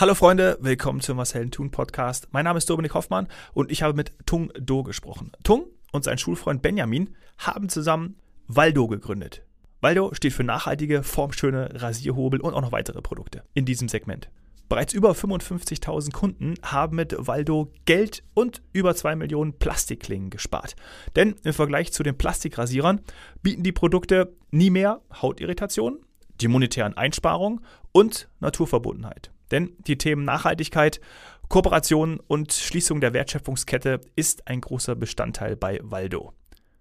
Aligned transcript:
Hallo 0.00 0.14
Freunde, 0.14 0.56
willkommen 0.60 1.00
zum 1.00 1.16
Marcel 1.16 1.50
Thun 1.50 1.72
Podcast. 1.72 2.28
Mein 2.30 2.44
Name 2.44 2.58
ist 2.58 2.70
Dominik 2.70 2.94
Hoffmann 2.94 3.26
und 3.52 3.72
ich 3.72 3.82
habe 3.82 3.94
mit 3.94 4.12
Tung 4.26 4.52
Do 4.56 4.84
gesprochen. 4.84 5.32
Tung 5.42 5.66
und 5.90 6.04
sein 6.04 6.18
Schulfreund 6.18 6.62
Benjamin 6.62 7.16
haben 7.36 7.68
zusammen 7.68 8.14
Waldo 8.46 8.86
gegründet. 8.86 9.42
Waldo 9.80 10.14
steht 10.14 10.34
für 10.34 10.44
nachhaltige, 10.44 11.02
formschöne 11.02 11.82
Rasierhobel 11.82 12.40
und 12.40 12.54
auch 12.54 12.60
noch 12.60 12.70
weitere 12.70 13.02
Produkte 13.02 13.42
in 13.54 13.64
diesem 13.64 13.88
Segment. 13.88 14.30
Bereits 14.68 14.92
über 14.92 15.10
55.000 15.10 16.12
Kunden 16.12 16.54
haben 16.62 16.94
mit 16.94 17.16
Waldo 17.18 17.72
Geld 17.84 18.22
und 18.34 18.62
über 18.72 18.94
2 18.94 19.16
Millionen 19.16 19.58
Plastikklingen 19.58 20.30
gespart. 20.30 20.76
Denn 21.16 21.34
im 21.42 21.52
Vergleich 21.52 21.92
zu 21.92 22.04
den 22.04 22.16
Plastikrasierern 22.16 23.00
bieten 23.42 23.64
die 23.64 23.72
Produkte 23.72 24.32
nie 24.52 24.70
mehr 24.70 25.00
Hautirritation, 25.20 25.98
die 26.40 26.46
monetären 26.46 26.96
Einsparungen 26.96 27.62
und 27.90 28.28
Naturverbundenheit. 28.38 29.32
Denn 29.50 29.72
die 29.78 29.98
Themen 29.98 30.24
Nachhaltigkeit, 30.24 31.00
Kooperation 31.48 32.20
und 32.20 32.52
Schließung 32.52 33.00
der 33.00 33.14
Wertschöpfungskette 33.14 34.00
ist 34.16 34.46
ein 34.48 34.60
großer 34.60 34.94
Bestandteil 34.94 35.56
bei 35.56 35.80
Waldo. 35.82 36.34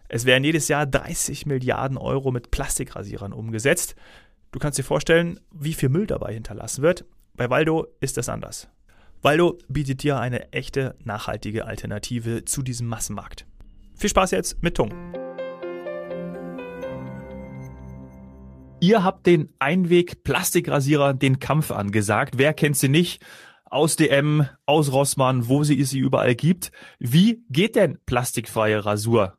Es 0.10 0.26
werden 0.26 0.44
jedes 0.44 0.68
Jahr 0.68 0.86
30 0.86 1.46
Milliarden 1.46 1.98
Euro 1.98 2.32
mit 2.32 2.52
Plastikrasierern 2.52 3.34
umgesetzt. 3.34 3.96
Du 4.52 4.60
kannst 4.60 4.78
dir 4.78 4.84
vorstellen, 4.84 5.40
wie 5.52 5.74
viel 5.74 5.90
Müll 5.90 6.08
dabei 6.08 6.34
hinterlassen 6.34 6.82
wird. 6.82 7.06
Bei 7.34 7.50
Waldo 7.50 7.88
ist 8.00 8.18
das 8.18 8.30
anders. 8.30 8.70
Waldo 9.22 9.58
bietet 9.68 10.04
dir 10.04 10.20
eine 10.20 10.52
echte, 10.54 10.96
nachhaltige 11.04 11.66
Alternative 11.66 12.46
zu 12.46 12.62
diesem 12.62 12.88
Massenmarkt. 12.88 13.46
Viel 13.96 14.10
Spaß 14.10 14.32
jetzt 14.32 14.62
mit 14.62 14.76
Tung. 14.76 14.92
Ihr 18.80 19.04
habt 19.04 19.26
den 19.26 19.50
Einweg-Plastikrasierer 19.58 21.16
den 21.16 21.40
Kampf 21.40 21.72
angesagt. 21.72 22.38
Wer 22.38 22.54
kennt 22.54 22.78
sie 22.78 22.90
nicht? 22.90 23.26
Aus 23.66 23.96
DM, 23.96 24.48
aus 24.68 24.92
Rossmann, 24.92 25.48
wo 25.48 25.64
sie 25.64 25.84
sie 25.84 25.98
überall 25.98 26.36
gibt. 26.36 26.72
Wie 27.00 27.44
geht 27.50 27.76
denn 27.76 27.98
plastikfreie 28.06 28.86
Rasur? 28.86 29.38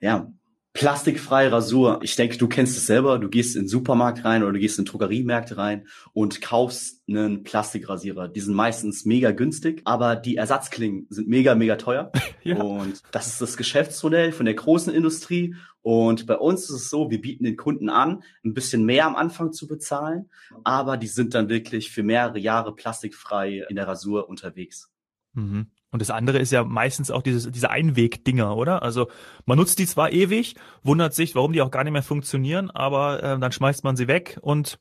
Ja, 0.00 0.30
plastikfreie 0.74 1.52
Rasur. 1.52 2.00
Ich 2.02 2.16
denke, 2.16 2.36
du 2.36 2.48
kennst 2.48 2.76
es 2.76 2.86
selber. 2.86 3.20
Du 3.20 3.28
gehst 3.28 3.54
in 3.54 3.62
den 3.62 3.68
Supermarkt 3.68 4.24
rein 4.24 4.42
oder 4.42 4.52
du 4.52 4.58
gehst 4.58 4.78
in 4.78 4.84
Drogeriemärkte 4.84 5.56
rein 5.56 5.86
und 6.12 6.42
kaufst 6.42 7.00
einen 7.08 7.44
Plastikrasierer. 7.44 8.28
Die 8.28 8.40
sind 8.40 8.54
meistens 8.54 9.04
mega 9.04 9.30
günstig, 9.30 9.82
aber 9.84 10.16
die 10.16 10.36
Ersatzklingen 10.36 11.06
sind 11.10 11.28
mega, 11.28 11.54
mega 11.54 11.76
teuer. 11.76 12.10
ja. 12.42 12.60
Und 12.60 13.02
das 13.12 13.28
ist 13.28 13.40
das 13.40 13.56
Geschäftsmodell 13.56 14.32
von 14.32 14.46
der 14.46 14.54
großen 14.54 14.92
Industrie. 14.92 15.54
Und 15.80 16.26
bei 16.26 16.36
uns 16.36 16.64
ist 16.64 16.70
es 16.70 16.90
so, 16.90 17.08
wir 17.08 17.20
bieten 17.20 17.44
den 17.44 17.56
Kunden 17.56 17.88
an, 17.88 18.24
ein 18.44 18.52
bisschen 18.52 18.84
mehr 18.84 19.06
am 19.06 19.14
Anfang 19.14 19.52
zu 19.52 19.68
bezahlen, 19.68 20.28
aber 20.64 20.96
die 20.96 21.06
sind 21.06 21.34
dann 21.34 21.48
wirklich 21.48 21.92
für 21.92 22.02
mehrere 22.02 22.38
Jahre 22.38 22.74
plastikfrei 22.74 23.64
in 23.68 23.76
der 23.76 23.86
Rasur 23.86 24.28
unterwegs. 24.28 24.90
Mhm. 25.34 25.66
Und 25.94 26.00
das 26.00 26.10
andere 26.10 26.40
ist 26.40 26.50
ja 26.50 26.64
meistens 26.64 27.12
auch 27.12 27.22
dieses, 27.22 27.48
diese 27.52 27.70
Einwegdinger, 27.70 28.56
oder? 28.56 28.82
Also 28.82 29.06
man 29.46 29.56
nutzt 29.56 29.78
die 29.78 29.86
zwar 29.86 30.10
ewig, 30.10 30.56
wundert 30.82 31.14
sich, 31.14 31.36
warum 31.36 31.52
die 31.52 31.62
auch 31.62 31.70
gar 31.70 31.84
nicht 31.84 31.92
mehr 31.92 32.02
funktionieren, 32.02 32.68
aber 32.72 33.22
äh, 33.22 33.38
dann 33.38 33.52
schmeißt 33.52 33.84
man 33.84 33.94
sie 33.94 34.08
weg 34.08 34.36
und 34.42 34.80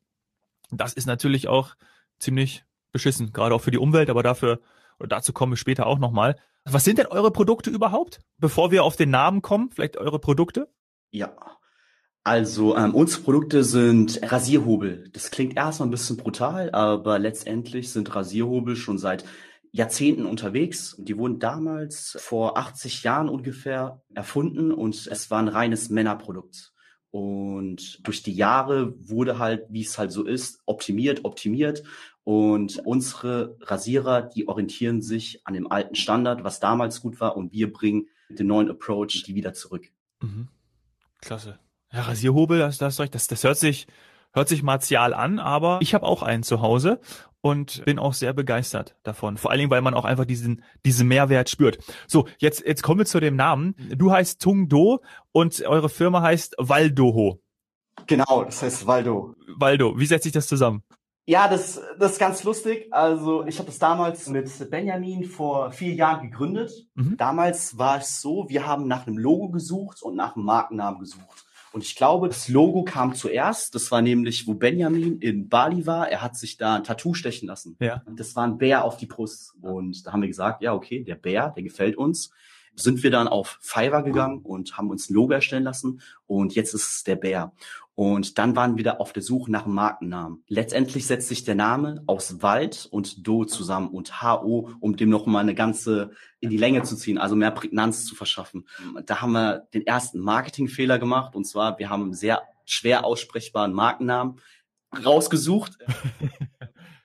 das 0.72 0.94
ist 0.94 1.06
natürlich 1.06 1.48
auch 1.48 1.76
ziemlich 2.18 2.66
beschissen, 2.92 3.32
gerade 3.32 3.54
auch 3.54 3.62
für 3.62 3.70
die 3.70 3.78
Umwelt, 3.78 4.10
aber 4.10 4.24
dafür, 4.24 4.60
oder 4.98 5.10
dazu 5.10 5.34
kommen 5.34 5.52
wir 5.52 5.58
später 5.58 5.86
auch 5.86 6.00
nochmal. 6.00 6.36
Was 6.66 6.84
sind 6.84 6.98
denn 6.98 7.06
eure 7.06 7.30
Produkte 7.30 7.70
überhaupt? 7.70 8.20
Bevor 8.40 8.72
wir 8.72 8.84
auf 8.84 8.96
den 8.96 9.12
Namen 9.12 9.44
kommen, 9.44 9.70
vielleicht 9.70 9.98
eure 9.98 10.18
Produkte? 10.18 10.68
Ja, 11.12 11.36
also 12.24 12.76
ähm, 12.76 12.96
unsere 12.96 13.22
Produkte 13.22 13.64
sind 13.64 14.20
Rasierhobel. 14.24 15.10
Das 15.14 15.30
klingt 15.30 15.58
erstmal 15.58 15.90
ein 15.90 15.92
bisschen 15.92 16.18
brutal, 16.18 16.72
aber 16.72 17.20
letztendlich 17.20 17.92
sind 17.92 18.16
Rasierhobel 18.16 18.76
schon 18.76 18.98
seit 18.98 19.26
Jahrzehnten 19.74 20.28
unterwegs. 20.28 20.96
Die 21.00 21.18
wurden 21.18 21.40
damals 21.40 22.16
vor 22.22 22.58
80 22.58 23.04
Jahren 23.04 23.28
ungefähr 23.28 24.02
erfunden 24.14 24.72
und 24.72 25.08
es 25.08 25.32
war 25.32 25.40
ein 25.40 25.48
reines 25.48 25.90
Männerprodukt. 25.90 26.74
Und 27.10 28.00
durch 28.08 28.24
die 28.24 28.34
Jahre 28.34 28.94
wurde 28.98 29.40
halt, 29.40 29.66
wie 29.70 29.82
es 29.82 29.98
halt 29.98 30.12
so 30.12 30.24
ist, 30.24 30.62
optimiert, 30.66 31.26
optimiert. 31.26 31.84
Und 32.24 32.80
unsere 32.86 33.58
Rasierer, 33.62 34.22
die 34.22 34.48
orientieren 34.48 35.02
sich 35.02 35.42
an 35.44 35.56
dem 35.56 35.70
alten 35.70 35.96
Standard, 35.96 36.44
was 36.44 36.60
damals 36.60 37.02
gut 37.02 37.20
war. 37.20 37.36
Und 37.36 37.52
wir 37.52 37.74
bringen 37.74 38.08
den 38.30 38.48
neuen 38.48 38.70
Approach 38.70 39.24
die 39.26 39.36
wieder 39.36 39.54
zurück. 39.54 39.90
Mhm. 40.22 40.50
Klasse. 41.20 41.60
Ja, 41.92 42.02
Rasierhobel, 42.02 42.60
das, 42.60 42.78
das, 42.78 42.98
das, 42.98 43.28
das 43.28 43.44
hört 43.44 43.58
sich, 43.58 43.88
hört 44.34 44.50
sich 44.50 44.64
martial 44.64 45.14
an, 45.14 45.40
aber 45.40 45.80
ich 45.82 45.94
habe 45.94 46.06
auch 46.06 46.24
einen 46.24 46.44
zu 46.44 46.62
Hause 46.62 47.00
und 47.44 47.84
bin 47.84 48.00
auch 48.00 48.14
sehr 48.14 48.34
begeistert 48.34 48.96
davon. 49.04 49.38
Vor 49.38 49.52
allen 49.52 49.60
Dingen, 49.60 49.70
weil 49.70 49.82
man 49.82 49.94
auch 49.94 50.06
einfach 50.06 50.24
diesen, 50.24 50.64
diesen 50.86 51.10
Mehrwert 51.10 51.50
spürt. 51.50 51.78
So, 52.08 52.26
jetzt, 52.38 52.66
jetzt 52.66 52.84
kommen 52.84 53.00
wir 53.00 53.06
zu 53.06 53.20
dem 53.20 53.36
Namen. 53.36 53.76
Du 53.96 54.12
heißt 54.12 54.42
Tung 54.42 54.70
Do 54.70 55.02
und 55.34 55.62
eure 55.66 55.90
Firma 55.90 56.22
heißt 56.22 56.56
Valdoho. 56.58 57.42
Genau, 58.08 58.46
das 58.46 58.64
heißt 58.64 58.88
Valdo. 58.88 59.36
Valdo, 59.58 60.00
wie 60.00 60.06
setzt 60.06 60.24
sich 60.24 60.32
das 60.32 60.48
zusammen? 60.48 60.84
Ja, 61.26 61.48
das, 61.50 61.82
das 62.00 62.14
ist 62.14 62.20
ganz 62.20 62.44
lustig. 62.44 62.88
Also 62.92 63.46
ich 63.46 63.60
habe 63.60 63.68
das 63.68 63.78
damals 63.78 64.28
mit 64.30 64.70
Benjamin 64.70 65.26
vor 65.26 65.72
vier 65.72 65.94
Jahren 65.94 66.30
gegründet. 66.30 66.72
Mhm. 66.96 67.18
Damals 67.18 67.78
war 67.78 67.98
es 67.98 68.22
so, 68.22 68.46
wir 68.48 68.66
haben 68.66 68.88
nach 68.88 69.06
einem 69.06 69.18
Logo 69.18 69.50
gesucht 69.50 70.02
und 70.02 70.16
nach 70.16 70.36
einem 70.36 70.46
Markennamen 70.46 71.00
gesucht. 71.00 71.46
Und 71.74 71.84
ich 71.84 71.96
glaube, 71.96 72.28
das 72.28 72.50
Logo 72.50 72.84
kam 72.84 73.16
zuerst. 73.16 73.74
Das 73.74 73.92
war 73.92 74.04
nämlich, 74.04 74.46
wo 74.46 74.54
Benjamin 74.54 75.18
in 75.20 75.50
Bali 75.50 75.88
war. 75.88 76.08
Er 76.08 76.22
hat 76.22 76.38
sich 76.38 76.56
da 76.58 76.76
ein 76.76 76.84
Tattoo 76.84 77.16
stechen 77.16 77.48
lassen. 77.48 77.76
Ja. 77.80 78.04
Und 78.06 78.20
das 78.20 78.36
war 78.36 78.46
ein 78.46 78.60
Bär 78.60 78.86
auf 78.86 78.98
die 78.98 79.08
Brust. 79.08 79.56
Und 79.60 80.06
da 80.06 80.14
haben 80.14 80.22
wir 80.22 80.28
gesagt, 80.28 80.62
ja, 80.62 80.74
okay, 80.74 81.04
der 81.04 81.16
Bär, 81.16 81.50
der 81.50 81.64
gefällt 81.64 81.98
uns. 81.98 82.30
Sind 82.76 83.04
wir 83.04 83.12
dann 83.12 83.28
auf 83.28 83.60
Fiverr 83.62 84.04
gegangen 84.04 84.42
und 84.42 84.78
haben 84.78 84.90
uns 84.90 85.10
ein 85.10 85.14
Logo 85.14 85.34
erstellen 85.34 85.64
lassen. 85.64 86.02
Und 86.26 86.56
jetzt 86.56 86.74
ist 86.74 86.94
es 86.94 87.04
der 87.04 87.16
Bär. 87.16 87.54
Und 87.96 88.40
dann 88.40 88.56
waren 88.56 88.76
wir 88.76 88.84
da 88.84 88.94
auf 88.94 89.14
der 89.14 89.22
Suche 89.22 89.52
nach 89.52 89.66
einem 89.66 89.76
Markennamen. 89.76 90.44
Letztendlich 90.48 91.06
setzt 91.06 91.28
sich 91.28 91.44
der 91.44 91.54
Name 91.54 92.04
aus 92.08 92.42
Wald 92.42 92.88
und 92.90 93.28
Do 93.28 93.46
zusammen 93.46 93.90
und 93.90 94.24
HO, 94.24 94.72
um 94.80 94.98
dem 94.98 95.10
noch 95.10 95.28
mal 95.28 95.42
eine 95.42 95.54
ganze 95.54 96.12
in 96.40 96.50
die 96.50 96.58
Länge 96.58 96.82
zu 96.84 96.96
ziehen, 96.96 97.20
also 97.20 97.36
mehr 97.36 97.52
Prägnanz 97.52 98.06
zu 98.06 98.16
verschaffen. 98.16 98.68
Da 99.06 99.22
haben 99.22 99.34
wir 99.34 99.68
den 99.76 99.86
ersten 99.86 100.20
Marketingfehler 100.20 100.98
gemacht 100.98 101.36
und 101.36 101.46
zwar, 101.46 101.78
wir 101.78 101.90
haben 101.90 102.04
einen 102.04 102.14
sehr 102.14 102.42
schwer 102.66 103.06
aussprechbaren 103.06 103.74
Markennamen 103.74 104.40
rausgesucht. 105.06 105.78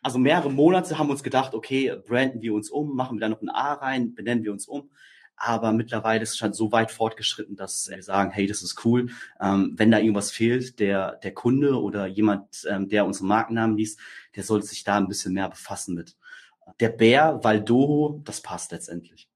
Also 0.00 0.19
mehrere 0.19 0.50
Monate 0.50 0.97
haben 0.97 1.09
wir 1.09 1.12
uns 1.12 1.25
gedacht, 1.25 1.55
okay, 1.55 1.93
branden 2.06 2.41
wir 2.41 2.55
uns 2.55 2.71
um, 2.71 2.95
machen 2.95 3.19
wir 3.19 3.21
da 3.21 3.29
noch 3.29 3.43
ein 3.43 3.50
A 3.50 3.75
rein, 3.75 4.15
benennen 4.15 4.45
wir 4.45 4.53
uns 4.53 4.67
um. 4.67 4.91
Aber 5.38 5.72
mittlerweile 5.72 6.22
ist 6.22 6.31
es 6.31 6.37
schon 6.38 6.53
so 6.53 6.72
weit 6.72 6.91
fortgeschritten, 6.91 7.56
dass 7.56 7.88
wir 7.88 8.03
sagen, 8.03 8.31
hey, 8.31 8.47
das 8.47 8.62
ist 8.62 8.84
cool. 8.84 9.10
Ähm, 9.41 9.75
wenn 9.76 9.91
da 9.91 9.99
irgendwas 9.99 10.31
fehlt, 10.31 10.81
der, 10.81 11.12
der 11.16 11.32
Kunde 11.32 11.81
oder 11.81 12.06
jemand, 12.06 12.66
ähm, 12.69 12.88
der 12.88 13.06
unseren 13.06 13.28
Markennamen 13.28 13.76
liest, 13.76 14.00
der 14.37 14.43
sollte 14.43 14.66
sich 14.66 14.84
da 14.84 14.97
ein 14.97 15.09
bisschen 15.09 15.34
mehr 15.34 15.49
befassen 15.49 15.94
mit. 15.94 16.16
Der 16.81 16.88
Bär, 16.88 17.41
Valdoho, 17.43 18.21
das 18.25 18.41
passt 18.41 18.72
letztendlich. 18.72 19.28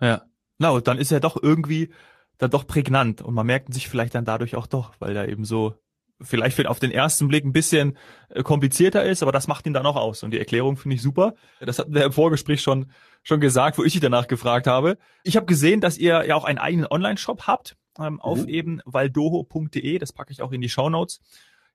Ja. 0.00 0.22
Na, 0.58 0.70
und 0.70 0.86
dann 0.86 0.98
ist 0.98 1.12
er 1.12 1.20
doch 1.20 1.40
irgendwie 1.40 1.90
dann 2.38 2.50
doch 2.50 2.66
prägnant 2.66 3.22
und 3.22 3.34
man 3.34 3.46
merkt 3.46 3.72
sich 3.72 3.88
vielleicht 3.88 4.14
dann 4.14 4.24
dadurch 4.24 4.56
auch 4.56 4.66
doch, 4.66 4.94
weil 4.98 5.16
er 5.16 5.28
eben 5.28 5.44
so 5.44 5.74
vielleicht 6.24 6.66
auf 6.66 6.80
den 6.80 6.90
ersten 6.90 7.28
Blick 7.28 7.44
ein 7.44 7.52
bisschen 7.52 7.96
äh, 8.28 8.42
komplizierter 8.42 9.04
ist, 9.04 9.22
aber 9.22 9.32
das 9.32 9.46
macht 9.46 9.66
ihn 9.66 9.72
dann 9.72 9.86
auch 9.86 9.96
aus. 9.96 10.22
Und 10.22 10.32
die 10.32 10.38
Erklärung 10.38 10.76
finde 10.76 10.96
ich 10.96 11.02
super. 11.02 11.34
Das 11.60 11.78
hatten 11.78 11.94
wir 11.94 12.04
im 12.04 12.12
Vorgespräch 12.12 12.60
schon, 12.60 12.90
schon 13.22 13.40
gesagt, 13.40 13.78
wo 13.78 13.84
ich 13.84 13.92
dich 13.92 14.00
danach 14.00 14.26
gefragt 14.26 14.66
habe. 14.66 14.98
Ich 15.22 15.36
habe 15.36 15.46
gesehen, 15.46 15.80
dass 15.80 15.98
ihr 15.98 16.26
ja 16.26 16.34
auch 16.34 16.44
einen 16.44 16.58
eigenen 16.58 16.86
Online-Shop 16.86 17.46
habt 17.46 17.76
ähm, 17.98 18.20
auf 18.20 18.42
mhm. 18.42 18.48
eben 18.48 18.80
valdoho.de. 18.84 19.98
Das 19.98 20.12
packe 20.12 20.32
ich 20.32 20.42
auch 20.42 20.52
in 20.52 20.60
die 20.60 20.68
Show 20.68 20.88
Notes. 20.88 21.20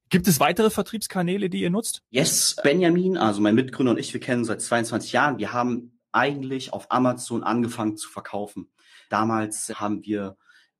Gibt 0.10 0.28
es 0.28 0.40
weitere 0.40 0.72
Vertriebskanäle, 0.72 1.50
die 1.50 1.62
ihr 1.62 1.70
nutzt? 1.70 2.02
Yes, 2.10 2.56
Benjamin, 2.64 3.18
also 3.18 3.42
mein 3.42 3.54
Mitgründer 3.54 3.92
und 3.92 4.00
ich, 4.00 4.12
wir 4.12 4.20
kennen 4.20 4.44
seit 4.44 4.62
22 4.62 5.12
Jahren. 5.12 5.38
Wir 5.38 5.54
haben 5.54 6.00
eigentlich 6.12 6.74
auf 6.74 6.92
Amazon 6.92 7.44
angefangen 7.44 7.96
zu 7.96 8.10
verkaufen. 8.10 8.72
Damals 9.10 9.72
haben 9.80 10.04
wir 10.04 10.36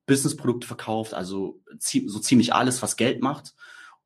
Businessprodukte 0.10 0.68
verkauft, 0.68 1.14
also 1.14 1.62
so 1.78 2.20
ziemlich 2.20 2.54
alles, 2.54 2.82
was 2.82 2.98
Geld 2.98 3.22
macht. 3.22 3.54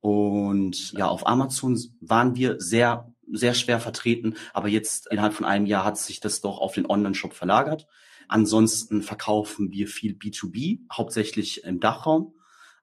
Und 0.02 0.92
ja, 0.92 1.08
auf 1.08 1.26
Amazon 1.26 1.80
waren 2.02 2.36
wir 2.36 2.60
sehr, 2.60 3.12
sehr 3.32 3.54
schwer 3.54 3.80
vertreten, 3.80 4.36
aber 4.54 4.68
jetzt 4.68 5.10
innerhalb 5.10 5.34
von 5.34 5.46
einem 5.46 5.66
Jahr 5.66 5.86
hat 5.86 5.98
sich 5.98 6.20
das 6.20 6.42
doch 6.42 6.60
auf 6.60 6.74
den 6.74 6.86
Online-Shop 6.86 7.34
verlagert. 7.34 7.88
Ansonsten 8.28 9.02
verkaufen 9.02 9.72
wir 9.72 9.88
viel 9.88 10.14
B2B, 10.14 10.82
hauptsächlich 10.92 11.64
im 11.64 11.80
Dachraum. 11.80 12.34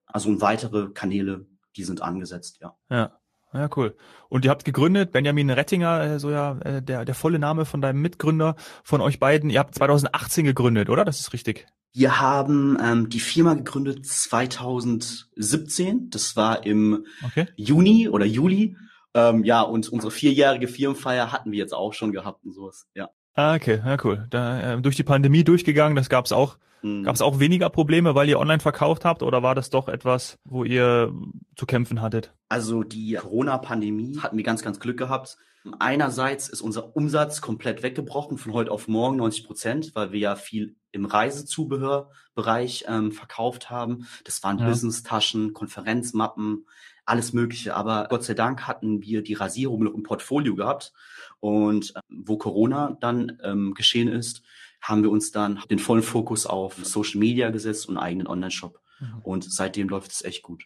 Also 0.07 0.41
weitere 0.41 0.89
Kanäle, 0.91 1.47
die 1.77 1.85
sind 1.85 2.01
angesetzt, 2.01 2.59
ja. 2.61 2.75
Ja. 2.89 3.17
Ja, 3.53 3.69
cool. 3.77 3.97
Und 4.29 4.45
ihr 4.45 4.51
habt 4.53 4.65
gegründet, 4.65 5.11
Benjamin 5.11 5.51
Rettinger, 5.51 6.03
äh, 6.03 6.19
so 6.21 6.31
ja 6.31 6.57
äh, 6.61 6.81
der, 6.81 7.05
der 7.05 7.15
volle 7.17 7.41
Name 7.41 7.65
von 7.65 7.81
deinem 7.81 8.01
Mitgründer, 8.01 8.55
von 8.85 9.01
euch 9.01 9.19
beiden. 9.19 9.51
Ihr 9.51 9.59
habt 9.59 9.75
2018 9.75 10.45
gegründet, 10.45 10.89
oder? 10.89 11.05
Das 11.05 11.19
ist 11.19 11.33
richtig. 11.33 11.67
Wir 11.93 12.21
haben 12.21 12.79
ähm, 12.83 13.09
die 13.09 13.21
Firma 13.21 13.55
gegründet 13.55 14.07
2017. 14.07 16.11
Das 16.11 16.37
war 16.37 16.65
im 16.65 17.07
okay. 17.25 17.47
Juni 17.57 18.09
oder 18.09 18.25
Juli. 18.25 18.77
Ähm, 19.13 19.45
ja, 19.45 19.63
und 19.63 19.89
unsere 19.89 20.13
vierjährige 20.13 20.69
Firmenfeier 20.69 21.33
hatten 21.33 21.51
wir 21.51 21.59
jetzt 21.59 21.75
auch 21.75 21.95
schon 21.95 22.13
gehabt 22.13 22.45
und 22.45 22.53
sowas, 22.53 22.87
ja. 22.95 23.11
Ah, 23.35 23.55
okay, 23.55 23.81
ja 23.85 23.97
cool. 24.05 24.27
Da, 24.31 24.75
äh, 24.75 24.81
durch 24.81 24.97
die 24.97 25.03
Pandemie 25.03 25.45
durchgegangen, 25.45 25.97
das 25.97 26.09
gab's 26.09 26.31
auch. 26.31 26.59
Mhm. 26.83 27.05
Gab 27.05 27.15
es 27.15 27.23
auch 27.23 27.41
weniger 27.41 27.71
Probleme, 27.71 28.15
weil 28.15 28.29
ihr 28.29 28.39
online 28.39 28.61
verkauft 28.61 29.05
habt 29.05 29.23
oder 29.23 29.43
war 29.43 29.55
das 29.55 29.71
doch 29.71 29.89
etwas, 29.89 30.39
wo 30.45 30.65
ihr 30.65 31.13
zu 31.57 31.67
kämpfen 31.67 32.01
hattet? 32.01 32.33
Also 32.49 32.83
die 32.83 33.15
Corona-Pandemie 33.15 34.19
hatten 34.19 34.37
wir 34.37 34.45
ganz, 34.45 34.63
ganz 34.63 34.81
Glück 34.81 34.99
gehabt. 34.99 35.37
Einerseits 35.79 36.49
ist 36.49 36.62
unser 36.62 36.97
Umsatz 36.97 37.41
komplett 37.41 37.83
weggebrochen 37.83 38.39
von 38.39 38.55
heute 38.55 38.71
auf 38.71 38.89
morgen 38.89 39.17
90 39.17 39.47
Prozent, 39.47 39.95
weil 39.95 40.11
wir 40.12 40.19
ja 40.19 40.37
viel 40.37 40.77
im 40.91 41.05
Reisezubehörbereich 41.05 42.85
ähm, 42.89 43.12
verkauft 43.12 43.69
haben. 43.71 44.07
Das 44.25 44.43
waren 44.43 44.59
ja. 44.59 44.67
Business-Taschen, 44.69 45.53
Konferenzmappen, 45.53 46.67
alles 47.05 47.33
Mögliche. 47.33 47.77
Aber 47.77 48.07
Gott 48.09 48.25
sei 48.25 48.35
Dank 48.35 48.67
hatten 48.67 49.03
wir 49.03 49.23
die 49.23 49.35
Rasierung 49.35 49.85
noch 49.85 49.95
im 49.95 50.03
Portfolio 50.03 50.55
gehabt. 50.55 50.93
Und 51.41 51.95
äh, 51.95 52.01
wo 52.09 52.39
Corona 52.39 52.97
dann 53.01 53.39
ähm, 53.43 53.75
geschehen 53.75 54.09
ist, 54.09 54.43
haben 54.81 55.03
wir 55.03 55.11
uns 55.11 55.31
dann 55.31 55.61
den 55.71 55.79
vollen 55.79 56.03
Fokus 56.03 56.47
auf 56.47 56.75
Social 56.85 57.21
Media 57.21 57.51
gesetzt 57.51 57.87
und 57.87 57.99
einen 57.99 58.07
eigenen 58.07 58.27
Online-Shop. 58.27 58.81
Mhm. 58.99 59.21
Und 59.23 59.45
seitdem 59.53 59.91
läuft 59.91 60.11
es 60.11 60.23
echt 60.23 60.43
gut. 60.43 60.65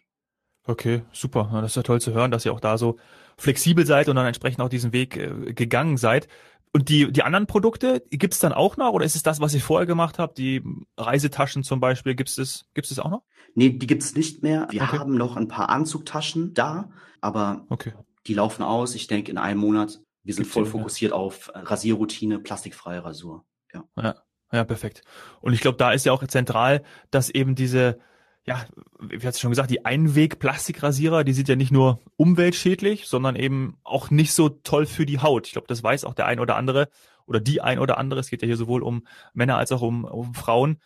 Okay, 0.67 1.03
super. 1.11 1.49
Das 1.53 1.71
ist 1.71 1.75
ja 1.75 1.83
toll 1.83 2.01
zu 2.01 2.13
hören, 2.13 2.31
dass 2.31 2.45
ihr 2.45 2.53
auch 2.53 2.59
da 2.59 2.77
so 2.77 2.97
flexibel 3.37 3.85
seid 3.85 4.09
und 4.09 4.15
dann 4.15 4.25
entsprechend 4.25 4.61
auch 4.61 4.69
diesen 4.69 4.93
Weg 4.93 5.17
äh, 5.17 5.53
gegangen 5.53 5.97
seid. 5.97 6.27
Und 6.73 6.89
die, 6.89 7.11
die 7.11 7.23
anderen 7.23 7.47
Produkte, 7.47 8.03
gibt's 8.09 8.39
dann 8.39 8.51
auch 8.51 8.75
noch 8.75 8.91
oder 8.91 9.05
ist 9.05 9.15
es 9.15 9.23
das, 9.23 9.39
was 9.39 9.53
ihr 9.53 9.61
vorher 9.61 9.85
gemacht 9.85 10.19
habt? 10.19 10.37
Die 10.37 10.61
Reisetaschen 10.97 11.63
zum 11.63 11.79
Beispiel, 11.79 12.15
gibt's 12.15 12.35
das, 12.35 12.65
gibt's 12.73 12.89
das 12.89 12.99
auch 12.99 13.09
noch? 13.09 13.23
Nee, 13.53 13.69
die 13.69 13.87
gibt's 13.87 14.15
nicht 14.15 14.43
mehr. 14.43 14.67
Wir 14.71 14.81
okay. 14.81 14.97
haben 14.97 15.15
noch 15.15 15.37
ein 15.37 15.47
paar 15.47 15.69
Anzugtaschen 15.69 16.53
da, 16.53 16.89
aber 17.21 17.65
okay. 17.69 17.93
die 18.27 18.33
laufen 18.33 18.63
aus. 18.63 18.93
Ich 18.95 19.07
denke, 19.07 19.31
in 19.31 19.37
einem 19.37 19.61
Monat, 19.61 20.01
wir 20.23 20.33
sind 20.33 20.43
Gibt's 20.43 20.53
voll 20.53 20.65
fokussiert 20.65 21.11
ja. 21.11 21.17
auf 21.17 21.49
Rasierroutine, 21.53 22.39
plastikfreie 22.39 23.05
Rasur. 23.05 23.45
Ja. 23.73 23.83
ja. 23.95 24.15
Ja, 24.51 24.63
perfekt. 24.63 25.01
Und 25.41 25.53
ich 25.53 25.61
glaube, 25.61 25.77
da 25.77 25.91
ist 25.91 26.05
ja 26.05 26.13
auch 26.13 26.25
zentral, 26.27 26.83
dass 27.09 27.29
eben 27.29 27.55
diese, 27.55 27.99
ja, 28.45 28.65
wie 28.99 29.25
hat's 29.25 29.39
schon 29.39 29.49
gesagt, 29.49 29.71
die 29.71 29.85
Einweg-Plastikrasierer, 29.85 31.23
die 31.23 31.33
sind 31.33 31.49
ja 31.49 31.55
nicht 31.55 31.71
nur 31.71 31.99
umweltschädlich, 32.15 33.07
sondern 33.07 33.35
eben 33.35 33.77
auch 33.83 34.11
nicht 34.11 34.33
so 34.33 34.49
toll 34.49 34.85
für 34.85 35.05
die 35.05 35.19
Haut. 35.19 35.47
Ich 35.47 35.53
glaube, 35.53 35.67
das 35.67 35.81
weiß 35.81 36.05
auch 36.05 36.13
der 36.13 36.27
ein 36.27 36.39
oder 36.39 36.55
andere 36.55 36.89
oder 37.25 37.39
die 37.39 37.61
ein 37.61 37.79
oder 37.79 37.97
andere. 37.97 38.19
Es 38.19 38.29
geht 38.29 38.43
ja 38.43 38.45
hier 38.45 38.57
sowohl 38.57 38.83
um 38.83 39.07
Männer 39.33 39.57
als 39.57 39.71
auch 39.71 39.81
um, 39.81 40.05
um 40.05 40.35
Frauen, 40.35 40.77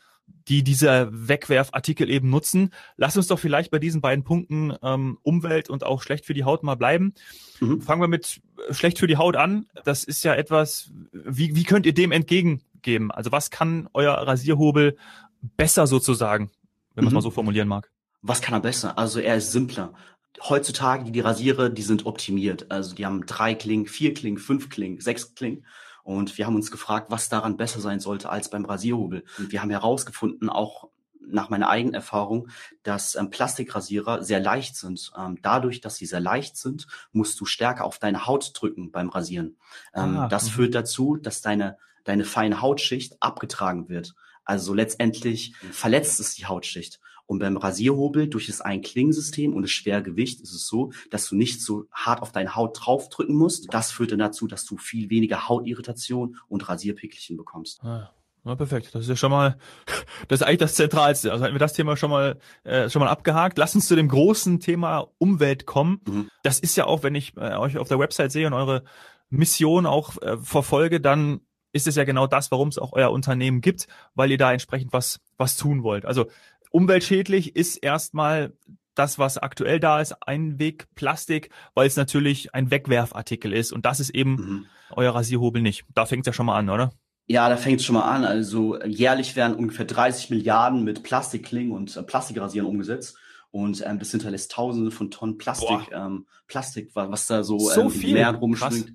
die 0.48 0.64
diese 0.64 1.10
Wegwerfartikel 1.12 2.10
eben 2.10 2.30
nutzen. 2.30 2.72
Lass 2.96 3.18
uns 3.18 3.28
doch 3.28 3.40
vielleicht 3.40 3.72
bei 3.72 3.80
diesen 3.80 4.00
beiden 4.00 4.24
Punkten 4.24 4.74
ähm, 4.82 5.18
Umwelt 5.22 5.70
und 5.70 5.84
auch 5.84 6.02
schlecht 6.02 6.26
für 6.26 6.34
die 6.34 6.46
Haut 6.46 6.64
mal 6.64 6.76
bleiben. 6.76 7.14
Mhm. 7.60 7.82
Fangen 7.82 8.02
wir 8.02 8.08
mit 8.08 8.42
schlecht 8.72 9.00
für 9.00 9.08
die 9.08 9.18
Haut 9.18 9.36
an. 9.36 9.68
Das 9.84 10.06
ist 10.06 10.24
ja 10.24 10.34
etwas, 10.34 10.92
wie, 11.12 11.56
wie 11.56 11.64
könnt 11.64 11.86
ihr 11.86 11.94
dem 11.94 12.12
entgegengeben? 12.12 13.12
Also 13.12 13.32
was 13.34 13.52
kann 13.52 13.90
euer 13.94 14.14
Rasierhobel 14.14 14.96
besser 15.42 15.88
sozusagen, 15.88 16.52
wenn 17.00 17.06
man 17.06 17.12
es 17.12 17.14
mhm. 17.14 17.16
mal 17.16 17.22
so 17.22 17.32
formulieren 17.32 17.68
mag? 17.68 17.90
Was 18.22 18.42
kann 18.42 18.54
er 18.54 18.60
besser? 18.60 18.98
Also 18.98 19.20
er 19.20 19.36
ist 19.36 19.52
simpler. 19.52 19.94
Heutzutage, 20.42 21.06
die, 21.06 21.12
die 21.12 21.22
Rasiere, 21.22 21.72
die 21.72 21.82
sind 21.82 22.06
optimiert. 22.06 22.70
Also 22.70 22.94
die 22.94 23.06
haben 23.06 23.26
drei 23.26 23.56
Klingen, 23.56 23.88
vier 23.88 24.14
Klingen, 24.14 24.38
fünf 24.38 24.70
Klingen, 24.70 25.00
sechs 25.00 25.34
Klingen. 25.34 25.66
Und 26.04 26.38
wir 26.38 26.46
haben 26.46 26.56
uns 26.56 26.72
gefragt, 26.72 27.08
was 27.10 27.30
daran 27.30 27.58
besser 27.58 27.80
sein 27.80 28.00
sollte 28.00 28.30
als 28.30 28.50
beim 28.50 28.66
Rasierhobel. 28.66 29.24
Und 29.38 29.52
wir 29.52 29.62
haben 29.62 29.70
herausgefunden, 29.70 30.50
auch 30.50 30.90
nach 31.32 31.50
meiner 31.50 31.70
eigenen 31.70 31.94
Erfahrung, 31.94 32.50
dass 32.84 33.16
ähm, 33.16 33.30
Plastikrasierer 33.30 34.24
sehr 34.24 34.40
leicht 34.40 34.76
sind. 34.76 35.12
Ähm, 35.18 35.38
dadurch, 35.42 35.82
dass 35.82 35.96
sie 35.96 36.06
sehr 36.06 36.20
leicht 36.20 36.58
sind, 36.58 36.88
musst 37.12 37.40
du 37.40 37.46
stärker 37.46 37.86
auf 37.86 38.00
deine 38.00 38.26
Haut 38.26 38.52
drücken 38.56 38.92
beim 38.92 39.10
Rasieren. 39.10 39.58
Ähm, 39.94 40.18
ah, 40.18 40.28
das 40.28 40.46
mhm. 40.46 40.50
führt 40.50 40.76
dazu, 40.76 41.16
dass 41.16 41.42
deine, 41.42 41.78
deine 42.04 42.26
feine 42.26 42.62
Hautschicht 42.62 43.22
abgetragen 43.22 43.90
wird. 43.90 44.16
Also 44.50 44.74
letztendlich 44.74 45.54
verletzt 45.72 46.20
es 46.20 46.34
die 46.34 46.48
Hautschicht. 46.48 47.00
Und 47.28 47.38
beim 47.38 47.56
Rasierhobel 47.56 48.28
durch 48.28 48.48
das 48.48 48.62
Einklingensystem 48.62 49.54
und 49.54 49.62
das 49.62 49.70
Schwergewicht 49.70 50.42
ist 50.42 50.52
es 50.52 50.66
so, 50.66 50.92
dass 51.12 51.30
du 51.30 51.36
nicht 51.36 51.62
so 51.62 51.86
hart 51.92 52.24
auf 52.24 52.32
deine 52.32 52.56
Haut 52.56 52.80
draufdrücken 52.82 53.36
musst. 53.36 53.72
Das 53.72 53.92
führt 53.92 54.12
dann 54.12 54.18
dazu, 54.18 54.48
dass 54.48 54.66
du 54.66 54.78
viel 54.78 55.12
weniger 55.12 55.48
Hautirritation 55.48 56.38
und 56.48 56.68
Rasierpickelchen 56.68 57.38
bekommst. 57.38 57.84
Ah. 57.84 58.10
Ja, 58.44 58.56
perfekt. 58.56 58.96
Das 58.96 59.04
ist 59.04 59.10
ja 59.10 59.16
schon 59.16 59.30
mal, 59.30 59.60
das 60.28 60.40
ist 60.40 60.48
eigentlich 60.48 60.58
das 60.58 60.74
Zentralste. 60.74 61.32
Also 61.32 61.44
hätten 61.44 61.54
wir 61.54 61.60
das 61.60 61.74
Thema 61.74 61.96
schon 61.96 62.10
mal, 62.10 62.40
äh, 62.64 62.90
schon 62.90 63.02
mal 63.02 63.10
abgehakt. 63.10 63.60
Lass 63.60 63.76
uns 63.76 63.86
zu 63.86 63.96
dem 63.96 64.08
großen 64.08 64.60
Thema 64.60 65.10
Umwelt 65.20 65.68
kommen. 65.68 66.02
Mhm. 66.08 66.30
Das 66.42 66.60
ist 66.60 66.76
ja 66.76 66.86
auch, 66.86 67.04
wenn 67.04 67.14
ich 67.14 67.38
äh, 67.38 67.56
euch 67.56 67.78
auf 67.78 67.88
der 67.88 68.00
Website 68.00 68.32
sehe 68.32 68.48
und 68.48 68.54
eure 68.54 68.84
Mission 69.30 69.86
auch 69.86 70.20
äh, 70.24 70.38
verfolge, 70.38 71.00
dann 71.00 71.42
ist 71.72 71.88
es 71.88 71.96
ja 71.96 72.04
genau 72.04 72.28
das, 72.28 72.52
warum 72.52 72.70
es 72.70 72.78
auch 72.78 72.94
euer 72.94 73.12
Unternehmen 73.12 73.62
gibt, 73.62 73.88
weil 74.16 74.32
ihr 74.32 74.38
da 74.38 74.52
entsprechend 74.52 74.94
was, 74.94 75.20
was 75.38 75.58
tun 75.58 75.84
wollt. 75.84 76.06
Also 76.06 76.28
umweltschädlich 76.72 77.56
ist 77.56 77.78
erstmal 77.78 78.54
das, 78.96 79.18
was 79.18 79.38
aktuell 79.38 79.80
da 79.80 80.02
ist, 80.02 80.16
Einwegplastik, 80.22 81.50
weil 81.74 81.88
es 81.88 81.96
natürlich 81.96 82.54
ein 82.54 82.70
Wegwerfartikel 82.70 83.54
ist. 83.54 83.72
Und 83.72 83.86
das 83.86 84.00
ist 84.00 84.10
eben 84.10 84.32
mhm. 84.32 84.66
euer 84.92 85.16
Rasierhobel 85.16 85.62
nicht. 85.62 85.86
Da 85.94 86.06
fängt 86.06 86.24
es 86.24 86.28
ja 86.28 86.34
schon 86.34 86.48
mal 86.48 86.58
an, 86.58 86.70
oder? 86.70 86.92
Ja, 87.26 87.48
da 87.48 87.58
fängt 87.58 87.80
es 87.80 87.86
schon 87.86 87.96
mal 87.96 88.10
an. 88.10 88.26
Also 88.26 88.82
jährlich 88.84 89.36
werden 89.36 89.56
ungefähr 89.56 89.86
30 89.86 90.32
Milliarden 90.32 90.84
mit 90.84 91.04
Plastikklingen 91.04 91.72
und 91.72 91.96
äh, 91.96 92.04
Plastikrasieren 92.04 92.68
umgesetzt. 92.68 93.16
Und 93.52 93.84
ähm, 93.86 94.00
das 94.00 94.12
hinterlässt 94.12 94.52
Tausende 94.52 94.92
von 94.92 95.10
Tonnen 95.10 95.38
Plastik, 95.38 95.92
ähm, 95.92 96.28
Plastik, 96.48 96.92
was 96.94 97.28
da 97.28 97.44
so, 97.44 97.58
so 97.58 97.82
ähm, 97.82 97.90
viel. 97.90 98.14
Meer 98.14 98.32
rumschwingt. 98.32 98.94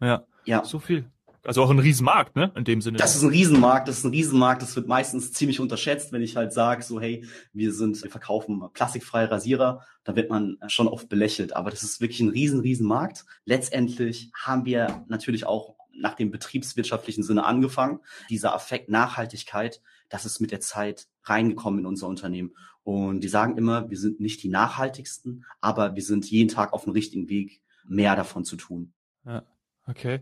Ja, 0.00 0.24
ja, 0.44 0.64
so 0.64 0.78
viel. 0.78 1.10
Also 1.48 1.62
auch 1.62 1.70
ein 1.70 1.78
Riesenmarkt, 1.78 2.36
ne? 2.36 2.52
In 2.56 2.64
dem 2.64 2.82
Sinne. 2.82 2.98
Das 2.98 3.16
ist 3.16 3.22
ein 3.22 3.30
Riesenmarkt, 3.30 3.88
das 3.88 4.00
ist 4.00 4.04
ein 4.04 4.10
Riesenmarkt, 4.10 4.60
das 4.60 4.76
wird 4.76 4.86
meistens 4.86 5.32
ziemlich 5.32 5.60
unterschätzt, 5.60 6.12
wenn 6.12 6.20
ich 6.20 6.36
halt 6.36 6.52
sage, 6.52 6.82
so, 6.82 7.00
hey, 7.00 7.24
wir 7.54 7.72
sind, 7.72 8.02
wir 8.02 8.10
verkaufen 8.10 8.62
plastikfreie 8.74 9.30
Rasierer, 9.30 9.82
da 10.04 10.14
wird 10.14 10.28
man 10.28 10.58
schon 10.66 10.88
oft 10.88 11.08
belächelt. 11.08 11.56
Aber 11.56 11.70
das 11.70 11.82
ist 11.82 12.02
wirklich 12.02 12.20
ein 12.20 12.28
riesen, 12.28 12.60
Riesenmarkt. 12.60 13.24
Letztendlich 13.46 14.30
haben 14.34 14.66
wir 14.66 15.06
natürlich 15.08 15.46
auch 15.46 15.76
nach 15.98 16.12
dem 16.12 16.30
betriebswirtschaftlichen 16.30 17.22
Sinne 17.22 17.46
angefangen. 17.46 18.00
Dieser 18.28 18.54
Affekt 18.54 18.90
Nachhaltigkeit, 18.90 19.80
das 20.10 20.26
ist 20.26 20.40
mit 20.40 20.50
der 20.50 20.60
Zeit 20.60 21.08
reingekommen 21.22 21.80
in 21.80 21.86
unser 21.86 22.08
Unternehmen. 22.08 22.52
Und 22.82 23.20
die 23.24 23.28
sagen 23.28 23.56
immer, 23.56 23.88
wir 23.88 23.98
sind 23.98 24.20
nicht 24.20 24.42
die 24.42 24.50
nachhaltigsten, 24.50 25.46
aber 25.62 25.94
wir 25.94 26.02
sind 26.02 26.30
jeden 26.30 26.50
Tag 26.50 26.74
auf 26.74 26.84
dem 26.84 26.92
richtigen 26.92 27.30
Weg, 27.30 27.62
mehr 27.86 28.16
davon 28.16 28.44
zu 28.44 28.56
tun. 28.56 28.92
Ja, 29.24 29.44
okay. 29.86 30.20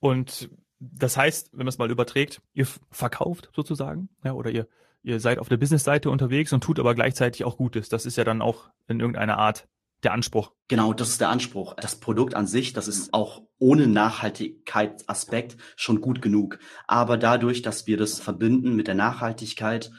Und 0.00 0.50
das 0.78 1.16
heißt, 1.16 1.50
wenn 1.52 1.60
man 1.60 1.68
es 1.68 1.78
mal 1.78 1.90
überträgt, 1.90 2.42
ihr 2.52 2.66
verkauft 2.90 3.50
sozusagen, 3.54 4.08
ja, 4.24 4.32
oder 4.32 4.50
ihr, 4.50 4.68
ihr 5.02 5.20
seid 5.20 5.38
auf 5.38 5.48
der 5.48 5.56
Business-Seite 5.56 6.10
unterwegs 6.10 6.52
und 6.52 6.62
tut 6.62 6.78
aber 6.78 6.94
gleichzeitig 6.94 7.44
auch 7.44 7.56
Gutes. 7.56 7.88
Das 7.88 8.06
ist 8.06 8.16
ja 8.16 8.24
dann 8.24 8.42
auch 8.42 8.70
in 8.86 9.00
irgendeiner 9.00 9.38
Art 9.38 9.68
der 10.02 10.12
Anspruch. 10.12 10.52
Genau, 10.68 10.92
das 10.92 11.08
ist 11.08 11.22
der 11.22 11.30
Anspruch. 11.30 11.74
Das 11.74 11.98
Produkt 11.98 12.34
an 12.34 12.46
sich, 12.46 12.74
das 12.74 12.86
ist 12.86 13.14
auch 13.14 13.42
ohne 13.58 13.86
Nachhaltigkeitsaspekt 13.86 15.56
schon 15.74 16.02
gut 16.02 16.20
genug. 16.20 16.58
Aber 16.86 17.16
dadurch, 17.16 17.62
dass 17.62 17.86
wir 17.86 17.96
das 17.96 18.20
verbinden 18.20 18.76
mit 18.76 18.88
der 18.88 18.94
Nachhaltigkeit, 18.94 19.90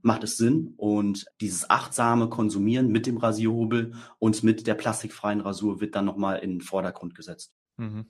macht 0.00 0.24
es 0.24 0.38
Sinn. 0.38 0.72
Und 0.78 1.26
dieses 1.42 1.68
achtsame 1.68 2.30
Konsumieren 2.30 2.88
mit 2.88 3.06
dem 3.06 3.18
Rasierhobel 3.18 3.92
und 4.18 4.42
mit 4.42 4.66
der 4.66 4.74
plastikfreien 4.74 5.42
Rasur 5.42 5.82
wird 5.82 5.94
dann 5.94 6.06
nochmal 6.06 6.38
in 6.38 6.52
den 6.52 6.60
Vordergrund 6.62 7.14
gesetzt. 7.14 7.52
Mhm 7.76 8.06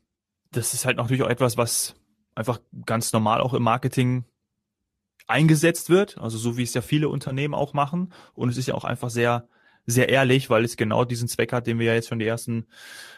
das 0.52 0.74
ist 0.74 0.84
halt 0.84 0.98
natürlich 0.98 1.22
auch 1.22 1.30
etwas, 1.30 1.56
was 1.56 1.94
einfach 2.34 2.60
ganz 2.86 3.12
normal 3.12 3.40
auch 3.40 3.54
im 3.54 3.62
Marketing 3.62 4.24
eingesetzt 5.26 5.88
wird, 5.90 6.18
also 6.18 6.38
so 6.38 6.56
wie 6.56 6.62
es 6.62 6.74
ja 6.74 6.82
viele 6.82 7.08
Unternehmen 7.08 7.54
auch 7.54 7.72
machen. 7.72 8.12
Und 8.34 8.48
es 8.48 8.56
ist 8.56 8.68
ja 8.68 8.74
auch 8.74 8.84
einfach 8.84 9.10
sehr, 9.10 9.48
sehr 9.86 10.08
ehrlich, 10.08 10.50
weil 10.50 10.64
es 10.64 10.76
genau 10.76 11.04
diesen 11.04 11.28
Zweck 11.28 11.52
hat, 11.52 11.66
den 11.66 11.78
wir 11.78 11.86
ja 11.86 11.94
jetzt 11.94 12.08
schon 12.08 12.18
die 12.18 12.26
ersten 12.26 12.66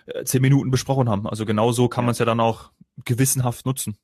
äh, 0.07 0.25
zehn 0.25 0.43
Minuten 0.43 0.71
besprochen 0.71 1.09
haben. 1.09 1.27
Also 1.27 1.45
genau 1.45 1.73
so 1.73 1.89
kann 1.89 2.05
man 2.05 2.13
es 2.13 2.19
ja 2.19 2.25
dann 2.25 2.41
auch 2.41 2.73
gewissenhaft 3.05 3.67
nutzen. 3.67 3.97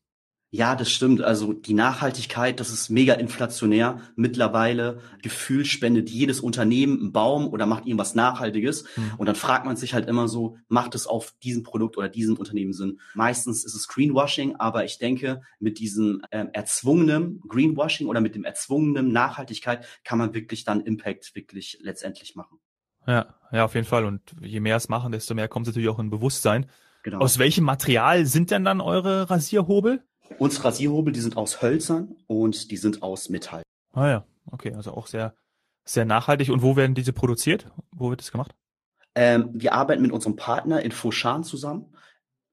Ja, 0.52 0.75
das 0.75 0.90
stimmt. 0.90 1.23
Also 1.23 1.52
die 1.52 1.75
Nachhaltigkeit, 1.75 2.59
das 2.59 2.71
ist 2.71 2.90
mega 2.90 3.14
inflationär. 3.14 4.00
Mittlerweile 4.16 4.99
Gefühl 5.23 5.64
spendet 5.64 6.11
jedes 6.11 6.40
Unternehmen 6.40 6.99
einen 6.99 7.12
Baum 7.12 7.47
oder 7.47 7.66
macht 7.66 7.87
irgendwas 7.87 8.16
Nachhaltiges. 8.16 8.85
Mhm. 8.97 9.12
Und 9.19 9.26
dann 9.26 9.37
fragt 9.37 9.64
man 9.64 9.76
sich 9.76 9.95
halt 9.95 10.09
immer 10.09 10.26
so, 10.26 10.57
macht 10.66 10.97
es 10.97 11.07
auf 11.07 11.35
diesem 11.45 11.62
Produkt 11.62 11.97
oder 11.97 12.09
diesem 12.09 12.37
Unternehmen 12.37 12.73
Sinn? 12.73 12.99
Meistens 13.14 13.64
ist 13.64 13.76
es 13.76 13.87
Greenwashing, 13.87 14.57
aber 14.57 14.85
ich 14.85 14.99
denke, 14.99 15.40
mit 15.61 15.78
diesem 15.78 16.23
ähm, 16.33 16.50
erzwungenen 16.52 17.40
Greenwashing 17.47 18.09
oder 18.09 18.21
mit 18.21 18.35
dem 18.35 18.42
erzwungenen 18.42 19.12
Nachhaltigkeit 19.12 19.87
kann 20.02 20.19
man 20.19 20.35
wirklich 20.35 20.64
dann 20.64 20.80
Impact 20.80 21.37
wirklich 21.37 21.78
letztendlich 21.80 22.35
machen. 22.35 22.59
Ja, 23.07 23.37
ja, 23.52 23.64
auf 23.64 23.75
jeden 23.76 23.87
Fall. 23.87 24.04
Und 24.04 24.35
je 24.40 24.59
mehr 24.59 24.76
es 24.76 24.88
machen, 24.88 25.12
desto 25.12 25.35
mehr 25.35 25.47
kommt 25.47 25.69
es 25.69 25.75
natürlich 25.75 25.88
auch 25.88 26.00
in 26.00 26.11
Bewusstsein. 26.11 26.66
Genau. 27.04 27.21
Aus 27.21 27.38
welchem 27.38 27.64
Material 27.64 28.26
sind 28.26 28.50
denn 28.50 28.64
dann 28.64 28.80
eure 28.80 29.30
Rasierhobel? 29.30 30.02
Unsere 30.39 30.65
Rasierhobel, 30.65 31.13
die 31.13 31.21
sind 31.21 31.37
aus 31.37 31.63
Hölzern 31.63 32.17
und 32.27 32.71
die 32.71 32.77
sind 32.77 33.03
aus 33.03 33.29
Metall. 33.29 33.63
Ah 33.93 34.09
ja, 34.09 34.25
okay, 34.51 34.73
also 34.75 34.93
auch 34.93 35.07
sehr, 35.07 35.35
sehr 35.85 36.05
nachhaltig. 36.05 36.51
Und 36.51 36.63
wo 36.63 36.77
werden 36.77 36.95
diese 36.95 37.13
produziert? 37.13 37.67
Wo 37.93 38.11
wird 38.11 38.21
das 38.21 38.33
gemacht? 38.33 38.55
Ähm, 39.15 39.51
wir 39.53 39.75
arbeiten 39.75 40.03
mit 40.03 40.13
unserem 40.13 40.37
Partner 40.37 40.83
in 40.83 40.93
Fauchan 40.93 41.43
zusammen. 41.43 41.87